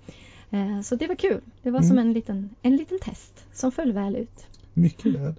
Så 0.84 0.96
det 0.96 1.08
var 1.08 1.16
kul. 1.16 1.42
Det 1.62 1.72
var 1.72 1.82
som 1.82 1.92
Mm. 1.92 2.08
en 2.08 2.14
liten, 2.14 2.50
en 2.62 2.76
liten 2.76 3.00
test 3.00 3.46
som 3.54 3.72
föll 3.72 3.92
väl 3.92 4.16
ut. 4.16 4.48
Mycket 4.74 5.06
värd. 5.06 5.36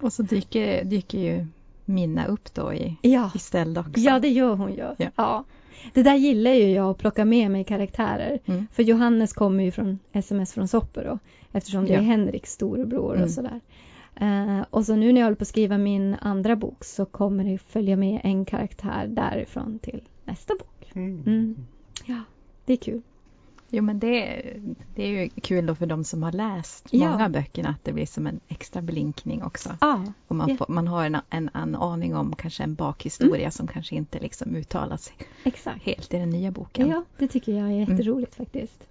Och 0.00 0.12
så 0.12 0.22
dyker, 0.22 0.84
dyker 0.84 1.18
ju 1.18 1.46
Minna 1.94 2.26
upp 2.26 2.54
då 2.54 2.72
i, 2.74 2.96
Ja, 3.02 3.30
i 3.34 3.38
ställd 3.38 3.78
också. 3.78 3.92
ja 4.00 4.18
det 4.18 4.28
gör 4.28 4.54
hon 4.54 4.70
ju. 4.72 4.76
Ja. 4.98 5.10
Ja. 5.16 5.44
Det 5.94 6.02
där 6.02 6.14
gillar 6.14 6.50
ju 6.52 6.70
jag 6.70 6.90
att 6.90 6.98
plocka 6.98 7.24
med 7.24 7.50
mig 7.50 7.64
karaktärer. 7.64 8.38
Mm. 8.46 8.66
För 8.72 8.82
Johannes 8.82 9.32
kommer 9.32 9.64
ju 9.64 9.70
från 9.70 9.98
SMS 10.12 10.52
från 10.52 10.68
Soppero 10.68 11.18
eftersom 11.52 11.84
det 11.86 11.92
Ja. 11.92 11.98
är 11.98 12.02
Henriks 12.02 12.52
storebror 12.52 13.12
Mm. 13.14 13.24
och 13.24 13.30
sådär. 13.30 13.60
Eh, 14.20 14.64
och 14.70 14.84
så 14.86 14.96
nu 14.96 15.12
när 15.12 15.20
jag 15.20 15.26
håller 15.26 15.36
på 15.36 15.42
att 15.42 15.48
skriva 15.48 15.78
min 15.78 16.16
andra 16.20 16.56
bok 16.56 16.84
så 16.84 17.04
kommer 17.04 17.44
det 17.44 17.58
följa 17.58 17.96
med 17.96 18.20
en 18.24 18.44
karaktär 18.44 19.06
därifrån 19.08 19.78
till 19.78 20.02
nästa 20.24 20.54
bok. 20.54 20.90
Mm. 20.94 21.56
Ja, 22.06 22.20
det 22.64 22.72
är 22.72 22.76
kul. 22.76 23.02
Jo, 23.72 23.82
men 23.82 23.98
det, 23.98 24.42
det 24.94 25.02
är 25.02 25.08
ju 25.08 25.28
kul 25.28 25.66
då 25.66 25.74
för 25.74 25.86
de 25.86 26.04
som 26.04 26.22
har 26.22 26.32
läst 26.32 26.88
Ja. 26.90 27.10
många 27.10 27.28
böckerna 27.28 27.68
att 27.68 27.84
det 27.84 27.92
blir 27.92 28.06
som 28.06 28.26
en 28.26 28.40
extra 28.48 28.82
blinkning 28.82 29.42
också. 29.42 29.76
Ja, 29.80 30.04
Och 30.28 30.36
man, 30.36 30.56
får, 30.56 30.66
man 30.68 30.88
har 30.88 31.04
en, 31.04 31.16
en, 31.30 31.50
en 31.54 31.74
aning 31.76 32.14
om 32.16 32.36
kanske 32.36 32.62
en 32.62 32.74
bakhistoria 32.74 33.50
som 33.50 33.66
kanske 33.66 33.94
inte 33.94 34.18
liksom 34.18 34.56
uttalas 34.56 35.12
exakt. 35.44 35.82
helt 35.82 36.14
i 36.14 36.16
den 36.18 36.30
nya 36.30 36.50
boken. 36.50 36.88
Ja, 36.88 37.04
det 37.18 37.28
tycker 37.28 37.52
jag 37.58 37.66
är 37.68 37.72
jätteroligt 37.90 38.34
faktiskt. 38.34 38.82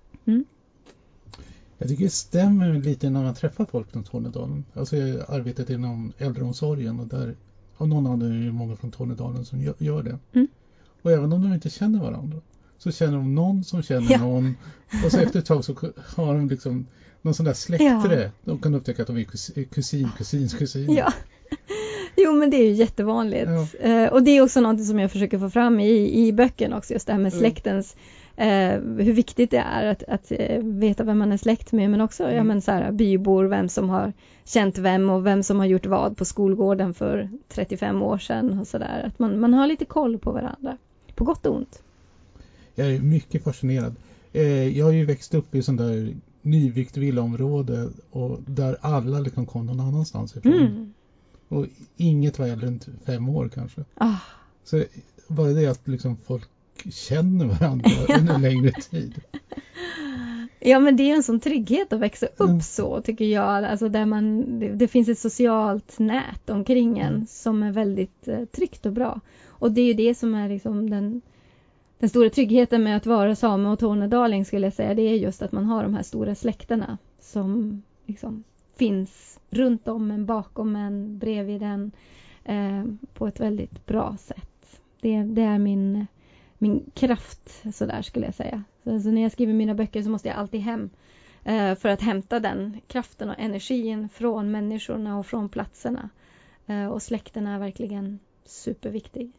Jag 1.78 1.89
tycker 1.89 2.04
det 2.04 2.10
stämmer 2.10 2.74
lite 2.74 3.10
när 3.10 3.24
man 3.24 3.36
träffar 3.36 3.65
folk 3.65 3.92
från 3.92 4.04
Tornedalen. 4.04 4.65
Alltså 4.74 4.98
jag 4.98 5.26
har 5.26 5.36
arbetat 5.36 5.70
inom 5.70 6.12
äldreomsorgen 6.18 7.00
och 7.00 7.08
där 7.08 7.36
av 7.78 7.88
någon 7.88 8.08
anledning 8.08 8.42
är 8.42 8.46
det 8.46 8.52
många 8.52 8.76
från 8.76 8.92
Tornedalen 8.92 9.46
som 9.46 9.62
gör, 9.62 9.74
gör 9.78 10.04
det. 10.04 10.18
Mm. 10.34 10.48
Och 11.02 11.12
även 11.12 11.34
om 11.34 11.42
de 11.44 11.54
inte 11.54 11.70
känner 11.70 12.00
varandra 12.00 12.38
så 12.80 12.92
känner 12.92 13.18
de 13.18 13.36
någon 13.36 13.63
som 13.63 13.84
känner 13.84 14.12
Ja. 14.12 14.18
någon 14.18 14.56
och 15.06 15.12
så 15.12 15.20
efter 15.20 15.39
ett 15.39 15.46
tag 15.46 15.65
så 15.65 15.74
har 16.15 16.34
de 16.34 16.50
liksom 16.50 16.88
någon 17.22 17.34
sån 17.34 17.46
där 17.46 17.54
släktre. 17.54 18.32
De 18.46 18.60
kan 18.60 18.76
upptäcka 18.76 19.02
att 19.02 19.08
de 19.08 19.18
är 19.18 19.22
kus- 19.24 19.63
kusin, 19.70 20.10
kusins 20.18 20.54
kusin. 20.54 20.94
Ja. 20.96 21.13
Jo 22.18 22.32
men 22.34 22.50
det 22.50 22.58
är 22.58 22.65
ju 22.65 22.72
jättevanligt. 22.74 23.50
Eh, 23.80 24.06
och 24.06 24.24
det 24.24 24.32
är 24.32 24.42
också 24.42 24.62
något 24.62 24.86
som 24.86 25.00
jag 25.00 25.12
försöker 25.12 25.39
få 25.39 25.50
fram 25.50 25.80
i, 25.80 26.28
i 26.28 26.34
böckerna 26.34 26.78
också, 26.78 26.94
just 26.94 27.08
det 27.08 27.13
här 27.13 27.20
med 27.20 27.34
Mm. 27.34 27.39
släktens 27.39 27.96
eh, 28.36 28.48
hur 28.82 29.13
viktigt 29.13 29.52
det 29.52 29.58
är 29.58 29.86
att, 29.86 30.04
att 30.04 30.32
eh, 30.32 30.60
veta 30.63 31.04
vem 31.04 31.18
man 31.18 31.32
är 31.32 31.38
släkt 31.38 31.72
med 31.72 31.92
men 31.92 32.02
också 32.02 32.24
ja, 32.24 32.30
Mm. 32.30 32.48
men 32.48 32.62
så 32.62 32.72
här, 32.72 32.92
bybor, 32.92 33.46
vem 33.46 33.70
som 33.70 33.89
har 33.89 34.13
känt 34.46 34.78
vem 34.78 35.10
och 35.10 35.26
vem 35.26 35.44
som 35.44 35.60
har 35.60 35.65
gjort 35.65 35.86
vad 35.86 36.18
på 36.18 36.26
skolgården 36.26 36.94
för 36.94 37.30
35 37.50 38.02
år 38.04 38.18
sedan 38.18 38.60
och 38.60 38.68
sådär. 38.68 39.04
Att 39.08 39.20
man, 39.20 39.39
man 39.39 39.54
har 39.54 39.68
lite 39.68 39.86
koll 39.86 40.18
på 40.18 40.32
varandra. 40.32 40.78
På 41.15 41.24
gott 41.24 41.46
och 41.46 41.56
ont. 41.56 41.82
Jag 42.80 42.94
är 42.96 43.00
mycket 43.00 43.44
fascinerad. 43.44 43.96
Eh, 44.34 44.78
jag 44.78 44.86
har 44.86 44.92
ju 44.92 45.06
växt 45.06 45.34
upp 45.34 45.56
i 45.56 45.62
sån 45.62 45.76
där 45.76 46.13
nybyggt 46.42 46.98
villaområde 46.98 47.89
och 48.12 48.39
där 48.48 48.78
alla 48.82 49.20
liksom 49.20 49.46
kom 49.46 49.65
någon 49.65 49.80
annanstans 49.80 50.36
ifrån. 50.36 50.54
Mm. 50.54 50.94
Och 51.48 51.65
inget 51.98 52.39
var 52.39 52.48
äldre 52.48 52.68
än 52.68 52.80
fem 53.06 53.30
år 53.30 53.50
kanske. 53.54 53.84
Ah, 53.96 54.15
Så 54.63 54.84
bara 55.28 55.48
det 55.48 55.68
att 55.68 55.88
liksom 55.88 56.18
folk 56.26 56.50
känner 56.92 57.46
varandra 57.46 57.89
under 58.20 58.34
en 58.34 58.42
längre 58.42 58.72
tid. 58.72 59.22
Ja 60.60 60.80
men 60.80 60.98
det 60.98 61.04
är 61.12 61.15
en 61.15 61.24
sån 61.24 61.39
trygghet 61.39 61.94
att 61.94 62.00
växa 62.00 62.26
upp 62.26 62.39
Mm. 62.50 62.62
så 62.62 63.02
tycker 63.02 63.26
jag. 63.26 63.63
Alltså 63.65 63.89
där 63.89 64.06
man, 64.06 64.60
det, 64.60 64.68
det 64.76 64.88
finns 64.88 65.10
ett 65.10 65.20
socialt 65.20 66.00
nät 66.00 66.50
omkring 66.50 67.00
en 67.00 67.13
Mm. 67.13 67.28
som 67.28 67.63
är 67.63 67.72
väldigt 67.72 68.28
eh, 68.28 68.46
tryggt 68.46 68.86
och 68.86 68.94
bra. 68.94 69.20
Och 69.48 69.72
det 69.72 69.82
är 69.82 69.86
ju 69.86 69.94
det 69.94 70.15
som 70.15 70.36
är 70.36 70.50
liksom 70.50 70.89
den, 70.89 71.22
den 72.00 72.10
stora 72.10 72.30
tryggheten 72.30 72.84
med 72.84 72.98
att 72.98 73.06
vara 73.06 73.36
same 73.36 73.70
och 73.70 73.80
tornedaling 73.80 74.46
skulle 74.46 74.66
jag 74.66 74.74
säga. 74.74 74.94
Det 74.94 75.02
är 75.02 75.16
just 75.16 75.42
att 75.42 75.52
man 75.52 75.66
har 75.66 75.84
de 75.84 75.94
här 75.94 76.04
stora 76.04 76.36
släkterna 76.36 76.98
som 77.20 77.82
liksom 78.06 78.44
finns 78.78 79.40
runt 79.50 79.88
om 79.88 80.12
en, 80.12 80.26
bakom 80.26 80.76
en, 80.76 81.18
bredvid 81.18 81.64
en 81.64 81.92
eh, 82.44 82.84
på 83.14 83.28
ett 83.28 83.40
väldigt 83.40 83.86
bra 83.86 84.18
sätt. 84.20 84.82
Det, 85.02 85.24
det 85.24 85.42
är 85.42 85.60
min 85.60 86.08
min 86.60 86.92
kraft 86.94 87.64
sådär 87.74 88.02
skulle 88.02 88.26
jag 88.26 88.36
säga. 88.36 88.64
Så, 88.84 88.94
alltså, 88.94 89.10
när 89.10 89.22
jag 89.22 89.32
skriver 89.32 89.54
mina 89.54 89.74
böcker 89.74 90.04
så 90.04 90.10
måste 90.10 90.28
jag 90.28 90.38
alltid 90.38 90.62
hem 90.62 90.90
eh, 91.44 91.76
för 91.76 91.90
att 91.90 92.02
hämta 92.02 92.40
den 92.40 92.82
kraften 92.88 93.30
och 93.30 93.40
energin 93.40 94.10
från 94.10 94.52
människorna 94.52 95.20
och 95.20 95.26
från 95.26 95.50
platserna. 95.50 96.10
Eh, 96.68 96.86
och 96.86 97.02
släkten 97.02 97.48
är 97.48 97.60
verkligen 97.60 98.20
superviktig. 98.46 99.32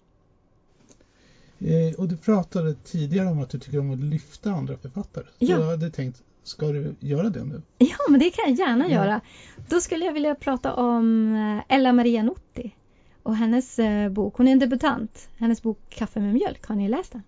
Eh, 1.60 1.94
och 1.98 2.08
du 2.08 2.16
pratade 2.16 2.74
tidigare 2.74 3.28
om 3.28 3.42
att 3.42 3.50
du 3.50 3.58
tycker 3.58 3.78
om 3.78 3.90
att 3.90 3.98
lyfta 4.00 4.50
andra 4.50 4.76
författare. 4.76 5.24
Så 5.24 5.30
Ja. 5.38 5.58
jag 5.58 5.66
hade 5.66 5.90
tänkt, 5.90 6.22
ska 6.42 6.66
du 6.66 6.94
göra 7.00 7.28
det 7.30 7.44
nu? 7.44 7.62
Ja, 7.78 7.96
men 8.08 8.20
det 8.20 8.30
kan 8.30 8.44
jag 8.48 8.68
gärna 8.68 8.84
Ja. 8.88 8.94
göra. 8.94 9.20
Då 9.68 9.80
skulle 9.80 10.04
jag 10.04 10.12
vilja 10.12 10.34
prata 10.34 10.74
om 10.74 11.34
eh, 11.68 11.76
Ella 11.76 11.92
Maria 11.92 12.22
Notti 12.22 12.74
och 13.22 13.36
hennes 13.36 13.78
eh, 13.78 14.08
bok. 14.08 14.34
Hon 14.36 14.48
är 14.48 14.52
en 14.52 14.58
debutant. 14.58 15.28
Hennes 15.38 15.62
bok 15.62 15.78
Kaffe 15.88 16.20
med 16.20 16.34
mjölk. 16.34 16.66
Har 16.66 16.74
ni 16.76 16.88
läst 16.88 17.12
den? 17.12 17.22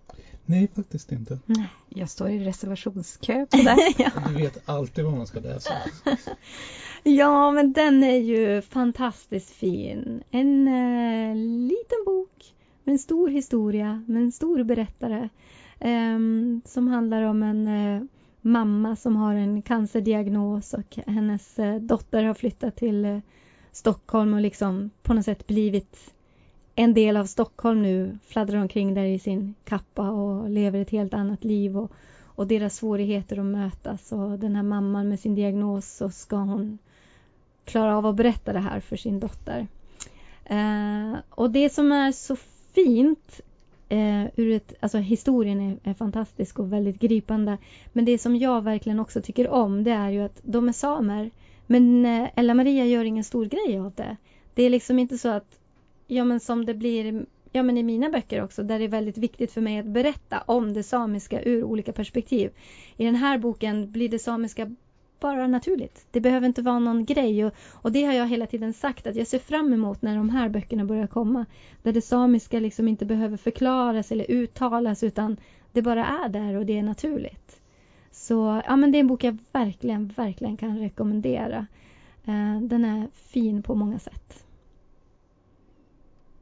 Nej, 0.45 0.69
faktiskt 0.75 1.11
inte. 1.11 1.39
Nej. 1.45 1.67
Jag 1.89 2.09
står 2.09 2.29
i 2.29 2.39
reservationskö 2.45 3.45
på 3.45 3.57
det. 3.57 3.93
ja. 3.97 4.09
Du 4.27 4.33
vet 4.33 4.69
alltid 4.69 5.05
vad 5.05 5.13
man 5.17 5.27
ska 5.27 5.39
läsa. 5.39 5.73
Ja, 7.05 7.51
men 7.51 7.73
den 7.73 8.03
är 8.03 8.17
ju 8.17 8.61
fantastiskt 8.61 9.49
fin. 9.49 10.23
En 10.31 10.67
eh, 10.67 11.35
liten 11.69 11.97
bok 12.05 12.53
med 12.83 12.93
en 12.93 12.99
stor 12.99 13.29
historia, 13.29 14.03
med 14.07 14.23
en 14.23 14.31
stor 14.31 14.63
berättare. 14.63 15.29
eh, 15.79 16.19
som 16.65 16.87
handlar 16.87 17.21
om 17.21 17.43
en 17.43 17.67
eh, 17.67 18.03
mamma 18.41 18.95
som 18.95 19.15
har 19.15 19.35
en 19.35 19.61
cancerdiagnos 19.61 20.73
och 20.73 20.97
hennes 21.07 21.59
eh, 21.59 21.75
dotter 21.75 22.23
har 22.23 22.33
flyttat 22.33 22.75
till 22.75 23.05
eh, 23.05 23.19
Stockholm 23.71 24.33
och 24.33 24.41
liksom 24.41 24.89
på 25.01 25.13
något 25.13 25.25
sätt 25.25 25.47
blivit 25.47 26.13
en 26.75 26.93
del 26.93 27.17
av 27.17 27.25
Stockholm 27.25 27.81
nu. 27.81 28.17
Fladdrar 28.25 28.59
omkring 28.59 28.93
där 28.93 29.03
i 29.03 29.19
sin 29.19 29.55
kappa 29.63 30.09
och 30.09 30.49
lever 30.49 30.79
ett 30.79 30.89
helt 30.89 31.13
annat 31.13 31.43
liv. 31.43 31.77
Och, 31.77 31.91
och 32.35 32.47
deras 32.47 32.75
svårigheter 32.75 33.39
att 33.39 33.45
mötas 33.45 34.11
och 34.11 34.39
den 34.39 34.55
här 34.55 34.63
mamman 34.63 35.09
med 35.09 35.19
sin 35.19 35.35
diagnos 35.35 35.95
så 35.95 36.09
ska 36.09 36.35
hon 36.35 36.77
klara 37.65 37.97
av 37.97 38.05
att 38.05 38.15
berätta 38.15 38.53
det 38.53 38.59
här 38.59 38.79
för 38.79 38.95
sin 38.97 39.19
dotter. 39.19 39.67
Eh, 40.45 41.15
och 41.29 41.51
det 41.51 41.73
som 41.73 41.91
är 41.91 42.11
så 42.11 42.35
fint 42.73 43.41
eh, 43.89 44.25
ur 44.35 44.51
ett, 44.51 44.73
alltså 44.79 44.97
historien 44.97 45.61
är, 45.61 45.89
är 45.89 45.93
fantastisk 45.93 46.59
och 46.59 46.73
väldigt 46.73 46.99
gripande. 46.99 47.57
Men 47.93 48.05
det 48.05 48.17
som 48.17 48.35
jag 48.35 48.61
verkligen 48.61 48.99
också 48.99 49.21
tycker 49.21 49.49
om 49.49 49.83
det 49.83 49.91
är 49.91 50.09
ju 50.09 50.21
att 50.21 50.39
de 50.43 50.67
är 50.67 50.73
samer. 50.73 51.31
Men 51.67 52.05
eh, 52.05 52.29
Ella 52.35 52.53
Maria 52.53 52.85
gör 52.85 53.05
ingen 53.05 53.23
stor 53.23 53.45
grej 53.45 53.79
av 53.79 53.91
det. 53.95 54.17
Det 54.53 54.63
är 54.63 54.69
liksom 54.69 54.99
inte 54.99 55.17
så 55.17 55.29
att, 55.29 55.59
ja 56.07 56.23
men 56.23 56.39
som 56.39 56.65
det 56.65 56.73
blir 56.73 57.25
ja, 57.53 57.63
men 57.63 57.77
i 57.77 57.83
mina 57.83 58.09
böcker 58.09 58.43
också, 58.43 58.63
där 58.63 58.79
det 58.79 58.85
är 58.85 58.89
väldigt 58.89 59.17
viktigt 59.17 59.51
för 59.51 59.61
mig 59.61 59.79
att 59.79 59.85
berätta 59.85 60.43
om 60.45 60.73
det 60.73 60.83
samiska 60.83 61.41
ur 61.41 61.63
olika 61.63 61.93
perspektiv. 61.93 62.51
I 62.97 63.05
den 63.05 63.15
här 63.15 63.37
boken 63.37 63.91
blir 63.91 64.09
det 64.09 64.19
samiska 64.19 64.75
bara 65.23 65.47
naturligt. 65.47 66.05
Det 66.11 66.21
behöver 66.21 66.47
inte 66.47 66.61
vara 66.61 66.79
någon 66.79 67.05
grej 67.05 67.45
och, 67.45 67.53
och 67.71 67.91
det 67.91 68.03
har 68.03 68.13
jag 68.13 68.27
hela 68.27 68.47
tiden 68.47 68.73
sagt 68.73 69.07
att 69.07 69.15
jag 69.15 69.27
ser 69.27 69.39
fram 69.39 69.73
emot 69.73 70.01
när 70.01 70.15
de 70.15 70.29
här 70.29 70.49
böckerna 70.49 70.85
börjar 70.85 71.07
komma. 71.07 71.45
Där 71.83 71.93
det 71.93 72.01
samiska 72.01 72.59
liksom 72.59 72.87
inte 72.87 73.05
behöver 73.05 73.37
förklaras 73.37 74.11
eller 74.11 74.31
uttalas 74.31 75.03
utan 75.03 75.37
det 75.71 75.81
bara 75.81 76.05
är 76.05 76.29
där 76.29 76.55
och 76.55 76.65
det 76.65 76.77
är 76.77 76.83
naturligt. 76.83 77.59
Så 78.11 78.61
ja, 78.65 78.75
men 78.75 78.91
det 78.91 78.97
är 78.97 78.99
en 78.99 79.07
bok 79.07 79.23
jag 79.23 79.37
verkligen, 79.51 80.07
verkligen 80.07 80.57
kan 80.57 80.79
rekommendera. 80.79 81.67
Eh, 82.25 82.61
den 82.61 82.85
är 82.85 83.07
fin 83.13 83.63
på 83.63 83.75
många 83.75 83.99
sätt. 83.99 84.43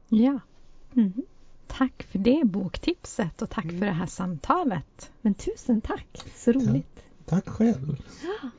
Ja, 0.08 0.40
Mm. 0.96 1.12
tack 1.66 2.02
för 2.02 2.18
det 2.18 2.42
boktipset 2.44 3.42
och 3.42 3.50
tack 3.50 3.64
för 3.70 3.86
det 3.86 3.90
här 3.92 4.06
samtalet. 4.06 5.10
Men 5.20 5.34
tusen 5.34 5.80
tack, 5.80 6.24
så 6.34 6.52
roligt. 6.52 7.02
Tack 7.26 7.48
själv. 7.48 7.96
Ja. 8.22 8.50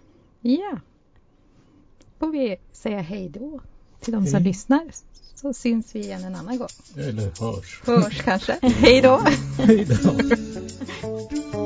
Får 2.19 2.31
vi 2.31 2.57
säga 2.71 3.01
hej 3.01 3.29
då 3.29 3.61
till 3.99 4.13
de 4.13 4.25
som 4.25 4.35
Hej. 4.35 4.43
lyssnar 4.43 4.91
så 5.35 5.53
syns 5.53 5.95
vi 5.95 5.99
igen 5.99 6.23
en 6.23 6.35
annan 6.35 6.57
gång. 6.57 6.67
Eller 6.97 7.31
hörs. 7.39 7.81
Hörs 7.85 8.21
kanske. 8.21 8.59
Hej 8.61 9.01
då! 9.01 9.21
Hej 9.57 9.85
då. 9.85 10.19